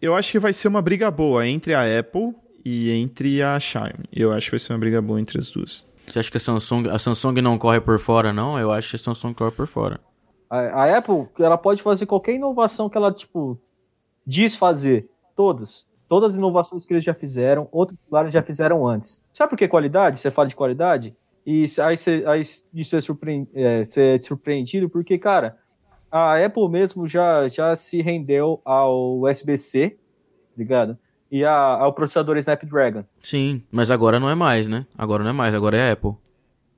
[0.00, 2.34] Eu acho que vai ser uma briga boa entre a Apple
[2.68, 4.04] e entre a Xiaomi.
[4.12, 5.86] Eu acho que vai ser uma briga boa entre as duas.
[6.06, 8.58] Você acha que a Samsung, a Samsung não corre por fora, não?
[8.58, 10.00] Eu acho que a Samsung corre por fora.
[10.50, 13.58] A, a Apple, ela pode fazer qualquer inovação que ela, tipo,
[14.26, 15.08] diz fazer.
[15.34, 15.86] Todas.
[16.08, 19.24] Todas as inovações que eles já fizeram, outros celulares já fizeram antes.
[19.32, 20.20] Sabe por que qualidade?
[20.20, 21.16] Você fala de qualidade?
[21.46, 22.42] E aí, você, aí
[22.74, 22.98] isso é,
[23.54, 25.56] é, você é surpreendido porque, cara,
[26.10, 29.96] a Apple mesmo já, já se rendeu ao USB-C,
[30.56, 30.98] ligado?
[31.30, 33.04] E a- ao processador Snapdragon.
[33.22, 34.86] Sim, mas agora não é mais, né?
[34.96, 36.12] Agora não é mais, agora é Apple.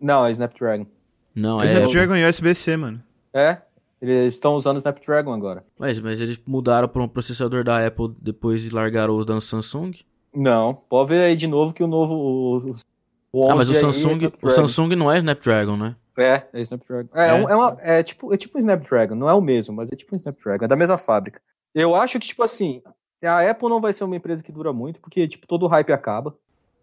[0.00, 0.86] Não, é Snapdragon.
[1.34, 3.02] Não, É é Snapdragon e USB-C, mano.
[3.32, 3.58] É?
[4.02, 5.64] Eles estão usando Snapdragon agora.
[5.78, 9.92] Mas, mas eles mudaram para um processador da Apple depois de largaram o da Samsung?
[10.34, 12.14] Não, pode ver aí de novo que o novo.
[12.14, 12.56] O,
[13.32, 14.54] o 11 Ah, mas o é Samsung, o Snapdragon.
[14.56, 15.96] Samsung não é Snapdragon, né?
[16.16, 17.08] É, é Snapdragon.
[17.14, 17.34] É, É?
[17.34, 19.96] um- é, uma, é, tipo, é tipo um Snapdragon, não é o mesmo, mas é
[19.96, 21.40] tipo um Snapdragon, é da mesma fábrica.
[21.74, 22.82] Eu acho que, tipo assim,
[23.26, 25.92] A Apple não vai ser uma empresa que dura muito, porque, tipo, todo o hype
[25.92, 26.34] acaba.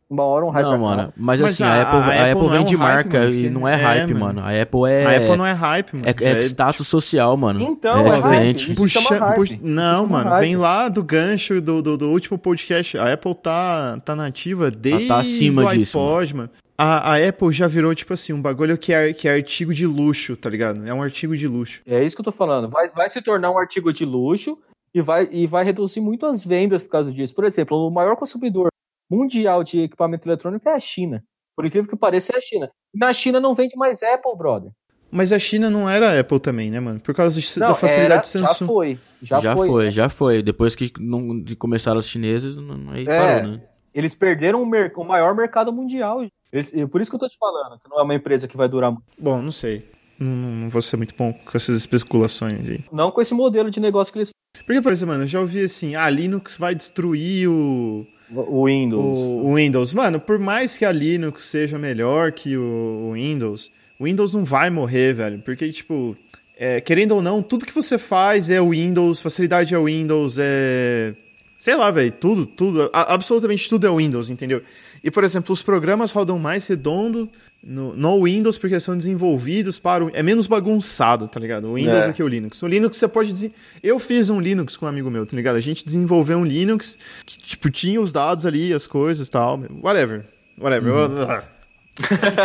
[0.10, 0.84] Uma hora um hype Não, acaba.
[0.86, 3.20] mano, mas, Mas assim, a- a, Apple, a Apple Apple não é um hype, marca
[3.20, 4.20] mano, e não é é, hype, mano.
[4.26, 4.40] mano.
[4.42, 5.06] A Apple é.
[5.06, 6.06] A Apple não é hype, mano.
[6.08, 7.62] É, é status social, mano.
[7.62, 8.60] Então, é, é diferente.
[8.68, 8.72] hype.
[8.72, 9.36] Isso Puxa, hype.
[9.36, 10.40] puxa- não, mano, hype.
[10.40, 12.98] vem lá do gancho do, do, do último podcast.
[12.98, 16.50] A Apple tá, tá nativa desde tá acima o disso, iPod, mano.
[16.78, 19.86] A, a Apple já virou, tipo assim, um bagulho que é, que é artigo de
[19.86, 20.88] luxo, tá ligado?
[20.88, 21.82] É um artigo de luxo.
[21.86, 22.70] É isso que eu tô falando.
[22.70, 24.58] Vai, vai se tornar um artigo de luxo
[24.98, 27.36] e vai, e vai reduzir muito as vendas por causa disso.
[27.36, 28.70] Por exemplo, o maior consumidor
[29.10, 31.24] mundial de equipamento eletrônico é a China.
[31.56, 32.70] Por incrível que pareça, é a China.
[32.94, 34.72] E na China não vende mais Apple, brother.
[35.10, 37.00] Mas a China não era a Apple também, né, mano?
[37.00, 38.48] Por causa de- Não, da facilidade era- de Samsung.
[38.60, 39.00] Já foi.
[39.22, 39.68] Já, Já, foi.
[39.68, 40.44] foi, já foi.
[40.44, 43.06] Depois que não, de começaram os chineses, não, aí É.
[43.06, 43.62] parou, né?
[43.94, 44.66] Eles perderam o,
[45.02, 46.26] o maior mercado mundial.
[46.52, 48.58] Eles- e por isso que eu tô te falando, que não é uma empresa que
[48.58, 49.06] vai durar muito.
[49.18, 49.90] Bom, não sei.
[50.20, 52.80] Não, não- vou ser muito bom com essas especulações aí.
[52.92, 54.30] Não com esse modelo de negócio que eles
[54.66, 58.66] Porque, por exemplo, mano, eu já ouvi assim, ah, a Linux vai destruir o, O
[58.66, 59.18] Windows.
[59.20, 59.94] o, o Windows.
[59.94, 64.44] Mano, por mais que a Linux seja melhor que o, o Windows, o Windows não
[64.44, 65.40] vai morrer, velho.
[65.46, 66.16] Porque, tipo,
[66.58, 70.38] é, querendo ou não, tudo que você faz é o Windows, facilidade é o Windows,
[70.40, 71.14] é.
[71.60, 74.62] Sei lá, velho, tudo, tudo, absolutamente tudo é Windows, entendeu?
[75.08, 77.30] E, por exemplo, os programas rodam mais redondo
[77.64, 80.12] no, no Windows porque são desenvolvidos para o.
[80.14, 81.70] É menos bagunçado, tá ligado?
[81.70, 82.08] O Windows É.
[82.10, 82.62] do que o Linux.
[82.62, 83.54] O Linux você pode dizer.
[83.82, 85.56] Eu fiz um Linux com um amigo meu, tá ligado?
[85.56, 89.64] A gente desenvolveu um Linux que, tipo, tinha os dados ali, as coisas e tal.
[89.82, 90.26] Whatever.
[90.60, 91.48] Whatever.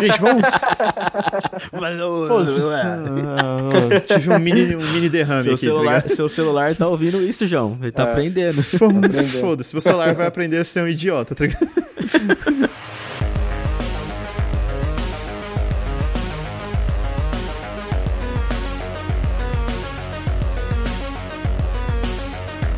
[0.01, 0.43] Gente, vamos.
[3.25, 6.17] Ah, tive um mini, um mini derrame Seu aqui, tá celular, ligado?
[6.17, 7.77] seu celular tá ouvindo isso, João.
[7.81, 7.93] Ele É.
[7.93, 8.63] tá aprendendo.
[9.41, 11.69] Foda-se, meu celular vai aprender a ser um idiota, tá ligado?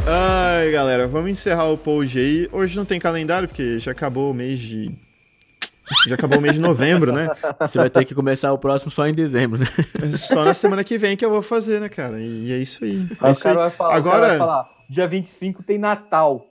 [0.07, 2.49] Ai, galera, vamos encerrar o pod aí.
[2.53, 4.93] Hoje não tem calendário, porque já acabou o mês de.
[6.07, 7.29] Já acabou o mês de novembro, né?
[7.61, 9.67] Você vai ter que começar o próximo só em dezembro, né?
[10.13, 12.21] Só na semana que vem que eu vou fazer, né, cara?
[12.21, 13.07] E é isso aí.
[13.23, 13.55] É isso aí.
[13.55, 14.17] vai falar, Agora.
[14.17, 16.47] cara vai falar, dia 25 tem Natal.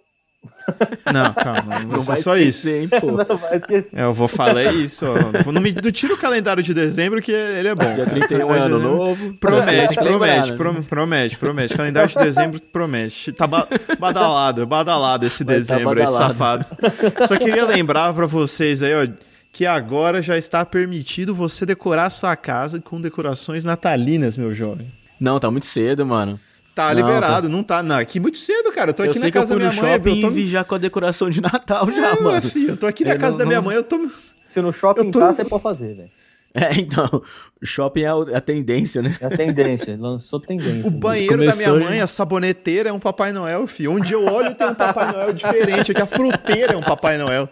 [1.13, 2.69] Não, calma, não, Não vai só isso.
[2.69, 3.11] esquecer, hein, pô.
[3.11, 3.99] Não vai esquecer.
[3.99, 5.51] É, eu vou falar isso, ó.
[5.51, 7.93] Não, me, não tira o calendário de dezembro que ele é bom.
[7.93, 9.33] Dia 31 Calendário é de ano novo.
[9.35, 10.57] Promete, promete, né?
[10.57, 11.75] prom- promete, promete.
[11.75, 13.31] Calendário de dezembro promete.
[13.33, 13.67] Tá ba-
[13.99, 16.33] badalado, badalado esse Vai tá dezembro, esse badalado.
[16.33, 17.27] safado.
[17.27, 19.07] Só queria lembrar pra vocês aí, ó,
[19.51, 24.87] que agora já está permitido você decorar sua casa com decorações natalinas, meu jovem.
[25.19, 26.39] Não, tá muito cedo, mano.
[26.75, 27.83] Tá Não, liberado, não tá.
[27.83, 28.89] Não, aqui muito cedo, cara.
[28.89, 29.93] Eu tô Eu aqui sei na que eu casa fui da no minha mãe.
[29.93, 30.27] shopping eu tô...
[30.27, 32.41] e vi já com a decoração de Natal já, É, mano.
[32.41, 34.09] filho, eu tô aqui na É, casa não- da minha não- mãe, eu tô.
[34.45, 36.09] Se no shopping Eu tô- tá, você pode fazer, velho.
[36.55, 37.21] É, então,
[37.63, 39.17] shopping é o- a tendência, né?
[39.21, 40.87] É a tendência, lançou tendência.
[40.87, 43.93] O banheiro da minha Começou mãe, a saboneteira é um Papai Noel, filho.
[43.93, 45.91] Onde eu olho tem um Papai Noel diferente.
[45.91, 47.47] Aqui a fruteira é um Papai Noel.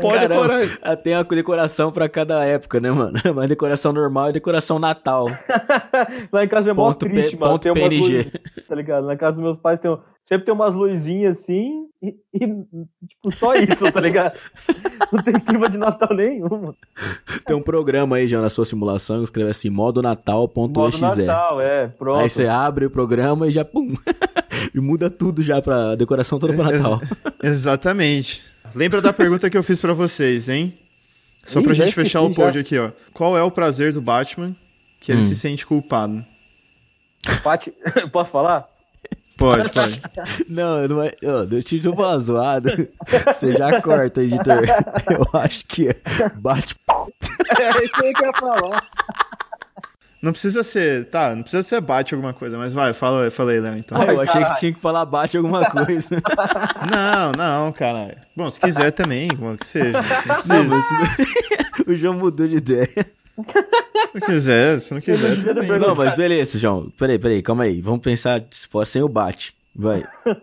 [0.00, 0.78] Pode Caramba, decorar.
[0.82, 3.12] ah, Tem uma decoração pra cada época, né, mano?
[3.32, 5.26] Uma decoração normal e decoração Natal.
[6.32, 7.52] Lá em casa é mó Ponto triste, P- mano.
[7.52, 8.16] ponto Tem umas PNG.
[8.16, 8.32] luzes,
[8.68, 9.06] tá ligado?
[9.06, 12.46] Na casa dos meus pais tem, um- sempre tem umas luzinhas assim e, e,
[13.08, 14.38] tipo, só isso, tá ligado?
[15.12, 16.72] Não tem clima de Natal nenhum.
[17.46, 21.00] Tem um programa aí já na sua simulação que escreve assim, modo Modo natal.exe.
[21.00, 22.20] Natal, é, pronto.
[22.20, 23.94] Aí você abre o programa e já pum.
[24.74, 27.00] e muda tudo já pra decoração toda pra Natal.
[27.42, 28.42] Exatamente.
[28.74, 30.78] Lembra da pergunta que eu fiz pra vocês, hein?
[31.44, 32.60] Só Ih, pra gente fechar o pod já.
[32.60, 32.90] aqui, ó.
[33.12, 34.54] Qual é o prazer do Batman
[35.00, 35.22] que ele Hum.
[35.22, 36.24] se sente culpado?
[37.42, 37.72] Pati...
[38.12, 38.68] Pode falar?
[39.36, 40.00] Pode, pode.
[40.48, 41.10] Não, não é.
[41.24, 42.70] Ô, deixa eu falar zoado.
[43.26, 44.62] Você já corta, editor.
[45.10, 45.96] Eu acho que é
[46.36, 46.76] bate.
[47.60, 48.82] É isso aí que eu ia falar.
[50.22, 51.06] Não precisa ser.
[51.06, 54.00] Tá, não precisa ser bate alguma coisa, mas vai, fala, fala aí, Léo, então.
[54.00, 56.08] Ah, eu achei que tinha que falar bate alguma coisa.
[56.90, 58.16] Não, não, caralho.
[58.36, 59.90] Bom, se quiser também, como que seja.
[60.46, 61.16] Não Não, precisa.
[61.78, 62.86] mas o João mudou de ideia.
[62.86, 65.78] Se não quiser, se não quiser, bem.
[65.80, 66.92] Não, mas beleza, João.
[66.98, 67.80] Peraí, peraí, calma aí.
[67.80, 69.56] Vamos pensar se for sem o bate.
[69.74, 70.04] Vai.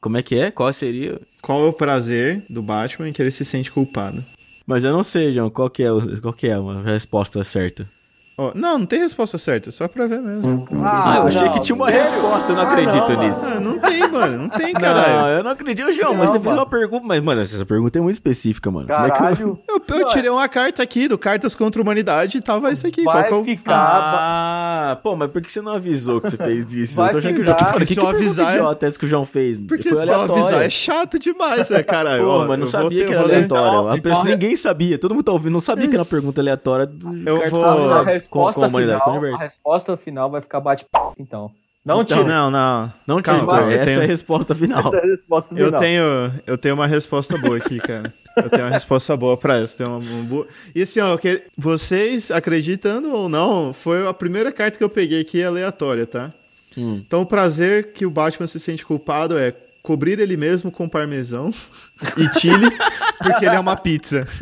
[0.00, 0.50] Como é que é?
[0.50, 1.18] Qual seria?
[1.40, 4.24] Qual é o prazer do Batman em que ele se sente culpado?
[4.66, 5.50] Mas eu não sei, João.
[5.50, 5.88] Qual que é,
[6.20, 7.88] qual que é uma resposta certa?
[8.36, 10.66] Ó, não, não tem resposta certa, só pra ver mesmo.
[10.84, 12.02] Ah, eu achei não, que tinha uma sério?
[12.10, 13.46] resposta, eu não Ah, acredito não, nisso.
[13.56, 15.38] Ah, não tem, mano, não tem, Não, caralho.
[15.38, 16.58] eu não acredito, João, mas Não, você fez mano.
[16.58, 17.04] uma pergunta.
[17.06, 18.88] Mas, mano, essa pergunta é muito específica, mano.
[18.88, 19.58] Como é que eu- Caralho.
[19.94, 23.02] Eu, eu tirei uma carta aqui do Cartas contra a Humanidade e tava isso aqui.
[23.04, 23.74] Vai Qual que é ficar...
[23.76, 26.94] Ah, pô, mas por que você não avisou que você fez isso?
[26.96, 27.56] Vai eu tô achando que o João.
[27.56, 27.72] ficar.
[27.72, 29.58] Mano, que, eu pergunta avisar é- idiota essa que o João fez?
[29.58, 30.42] Porque Foi só aleatória.
[30.42, 32.24] avisar é chato demais, é, caralho.
[32.24, 33.78] Pô, mas não eu sabia que eu era vou ler- aleatória.
[33.98, 34.98] A pessoa, então- ninguém sabia.
[34.98, 38.42] Todo mundo tá ouvindo, não sabia que era uma pergunta aleatória do Eu Cartas vou-
[38.42, 40.86] com- A com, resposta, a humanidade, com o final, a resposta final vai ficar bate
[41.18, 41.50] então.
[41.84, 42.28] Não, Então, tira.
[42.34, 42.92] Não, não.
[43.06, 44.78] Não, Titor, calma, eu essa tenho- é a resposta final.
[44.80, 45.80] Essa é a resposta Eu final.
[45.80, 46.02] tenho,
[46.46, 48.10] eu tenho uma resposta boa aqui, cara.
[48.36, 49.76] Eu tenho uma resposta boa pra essa.
[49.76, 50.46] Tenho uma, uma boa...
[50.74, 55.20] E assim, ó, que vocês, acreditando ou não, foi a primeira carta que eu peguei
[55.20, 56.32] aqui aleatória, tá?
[56.76, 57.02] Hum.
[57.06, 61.50] Então o prazer que o Batman se sente culpado é cobrir ele mesmo com parmesão
[62.16, 62.70] e chile,
[63.18, 64.26] porque ele é uma pizza.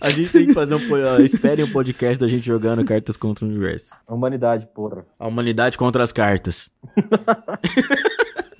[0.00, 1.24] A gente tem que fazer um.
[1.24, 3.94] Esperem um podcast da gente jogando cartas contra o universo.
[4.06, 5.04] Humanidade, porra.
[5.18, 6.68] A humanidade contra as cartas.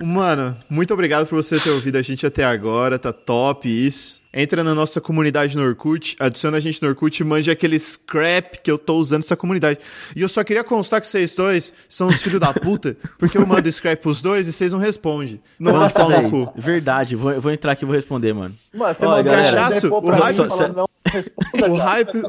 [0.03, 4.21] Mano, muito obrigado por você ter ouvido a gente até agora, tá top isso.
[4.33, 8.61] Entra na nossa comunidade no Orkut, adiciona a gente no Orkut e mande aquele scrap
[8.61, 9.79] que eu tô usando essa comunidade.
[10.13, 13.47] E eu só queria constar que vocês dois são os filhos da puta, porque eu
[13.47, 15.41] mando scrap pros dois e vocês não respondem.
[15.57, 16.53] Não Nossa, no cu.
[16.55, 18.53] Verdade, vou, vou entrar aqui e vou responder, mano.
[18.73, 21.89] Mano, você Ó, mandou galera, cachaço, o hype- falando, não, responda, O cara.
[21.89, 22.21] hype,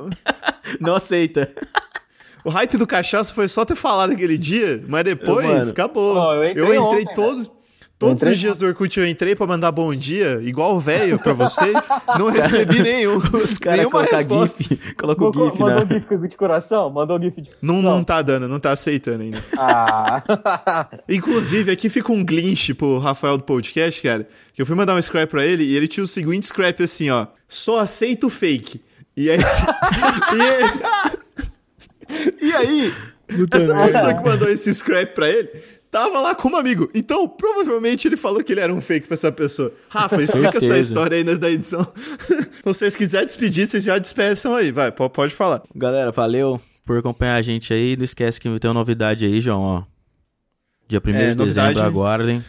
[0.80, 1.50] Não aceita.
[2.44, 5.70] o hype do cachaço foi só ter falado aquele dia, mas depois Mano.
[5.70, 6.16] acabou.
[6.16, 7.50] Ó, eu eu entrei entrei, ontem, todos.
[7.98, 11.18] Todos entrei os dias do Orkut eu entrei pra mandar bom dia, igual o velho
[11.18, 11.72] pra você.
[12.18, 13.16] Não recebi nenhum.
[13.32, 14.62] Os caras nenhuma colocam resposta.
[14.62, 14.94] GIF.
[14.94, 16.04] Colocam o Mandou, GIF, mandou né?
[16.10, 16.90] GIF de coração?
[16.90, 17.96] Mandou GIF de Não, coração?
[17.96, 19.42] não tá dando, não tá aceitando ainda.
[19.58, 20.88] Ah.
[21.08, 24.28] Inclusive, aqui fica um glitch pro Rafael do podcast, cara.
[24.52, 27.08] Que eu fui mandar um scrap pra ele e ele tinha o seguinte scrap assim,
[27.08, 27.26] ó.
[27.48, 28.80] Só aceito fake.
[29.16, 29.38] E aí.
[32.40, 32.92] e, e aí,
[33.52, 35.48] essa pessoa que mandou esse scrap pra ele.
[35.96, 36.90] Tava lá como amigo.
[36.92, 39.72] Então, provavelmente ele falou que ele era um fake pra essa pessoa.
[39.88, 41.86] Rafa, explica essa história aí na- da edição.
[42.28, 44.70] Se vocês quiserem despedir, vocês já despeçam aí.
[44.70, 45.62] Vai, po- pode falar.
[45.74, 47.96] Galera, valeu por acompanhar a gente aí.
[47.96, 49.82] Não esquece que tem uma novidade aí, João, ó.
[50.86, 51.74] Dia 1 É, de novidade.
[51.74, 52.44] dezembro, aguardem.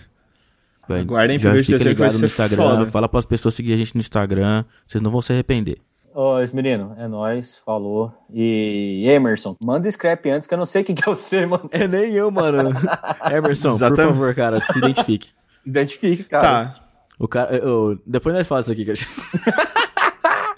[0.89, 2.57] Vai, Aguardem, já 1º de dezembro vai ligado no ser Instagram.
[2.57, 2.85] foda.
[2.87, 4.65] Fala pras pessoas seguir a gente no Instagram.
[4.85, 5.77] Vocês não vão se arrepender.
[6.19, 8.11] Ô, esse menino, é nóis, falou.
[8.33, 11.69] E Emerson, manda scrap antes que eu não sei quem que é você, mano.
[11.71, 12.71] É nem eu, mano.
[13.31, 14.07] Emerson, por Exatamente.
[14.13, 15.29] favor, cara, se identifique.
[15.63, 16.41] Se identifique, cara.
[16.41, 16.75] Tá.
[17.19, 20.57] O cara, eu- depois nós falamos isso aqui, cara.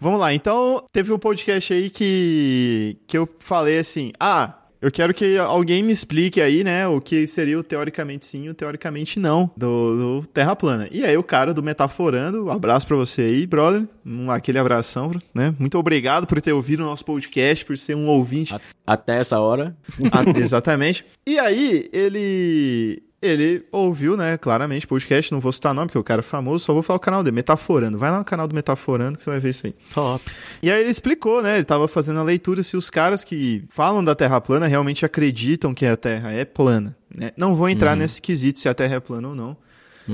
[0.00, 4.54] Vamos lá, então teve um podcast aí que, que eu falei assim: ah,
[4.84, 8.50] eu quero que alguém me explique aí, né, o que seria o teoricamente sim e
[8.50, 10.86] o teoricamente não do, do Terra Plana.
[10.90, 15.10] E aí o cara do Metaforando, um abraço pra você aí, brother, um, aquele abração,
[15.34, 18.54] né, muito obrigado por ter ouvido o nosso podcast, por ser um ouvinte
[18.86, 19.74] Até essa hora.
[20.36, 21.06] exatamente.
[21.26, 23.02] E aí, ele.
[23.24, 26.74] Ele ouviu, né, claramente, podcast, não vou citar nome, porque o cara é famoso, só
[26.74, 27.96] vou falar o canal dele, Metaforando.
[27.96, 29.74] Vai lá no canal do Metaforando que você vai ver isso aí.
[29.94, 30.22] Top.
[30.62, 34.04] E aí ele explicou, né, ele tava fazendo a leitura se os caras que falam
[34.04, 37.32] da Terra plana realmente acreditam que a Terra é plana, né?
[37.34, 39.56] Não vou entrar nesse quesito se a Terra é plana ou não.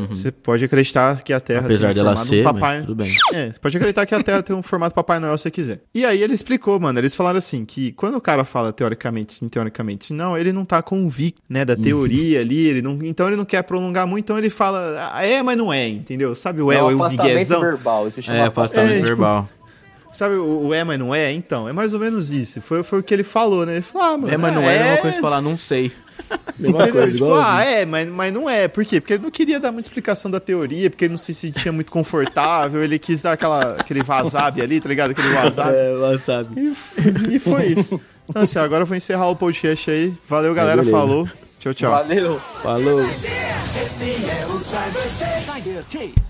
[0.08, 2.60] Você pode acreditar que a Terra Apesar tem um dela formato ser, papai...
[2.60, 3.14] mas tudo bem.
[3.32, 5.80] É, você pode acreditar que a Terra tem um formato Papai Noel se você quiser.
[5.94, 9.48] E aí ele explicou, mano, eles falaram assim, que quando o cara fala teoricamente sim,
[9.48, 13.36] teoricamente sim, não, ele não tá convicto, né, da teoria ali, ele não, então ele
[13.36, 16.34] não quer prolongar muito, então ele fala, ah, é, mas não é, entendeu?
[16.34, 17.60] Sabe o é, é o um miguezão?
[17.60, 18.08] verbal.
[18.08, 19.48] Isso chama É, afastamento É, tipo, verbal.
[20.12, 21.32] Sabe o, o é, mas não é?
[21.32, 22.60] Então, é mais ou menos isso.
[22.60, 23.74] Foi, foi o que ele falou, né?
[23.74, 25.92] Ele falou, ah, mano, É, mas não é, é uma coisa de falar, não sei.
[26.58, 27.40] Mesma coisa, tipo, igual.
[27.40, 28.68] ah, é, mas, mas não é.
[28.68, 29.00] Por quê?
[29.00, 31.90] Porque ele não queria dar muita explicação da teoria, porque ele não se sentia muito
[31.90, 35.12] confortável, ele quis dar aquela, aquele wasabi ali, tá ligado?
[35.12, 35.70] Aquele wasabi.
[35.74, 36.72] É, wasabi.
[37.30, 38.00] E foi isso.
[38.28, 40.14] Então, assim, agora eu vou encerrar o podcast aí.
[40.28, 40.82] Valeu, galera.
[40.82, 40.96] beleza.
[40.96, 41.28] Falou.
[41.58, 41.90] Tchau, tchau.
[41.90, 42.38] Valeu.
[42.62, 43.00] Falou.
[43.00, 45.46] Esse é o Cyber Chase.
[45.46, 46.29] Cyber Chase.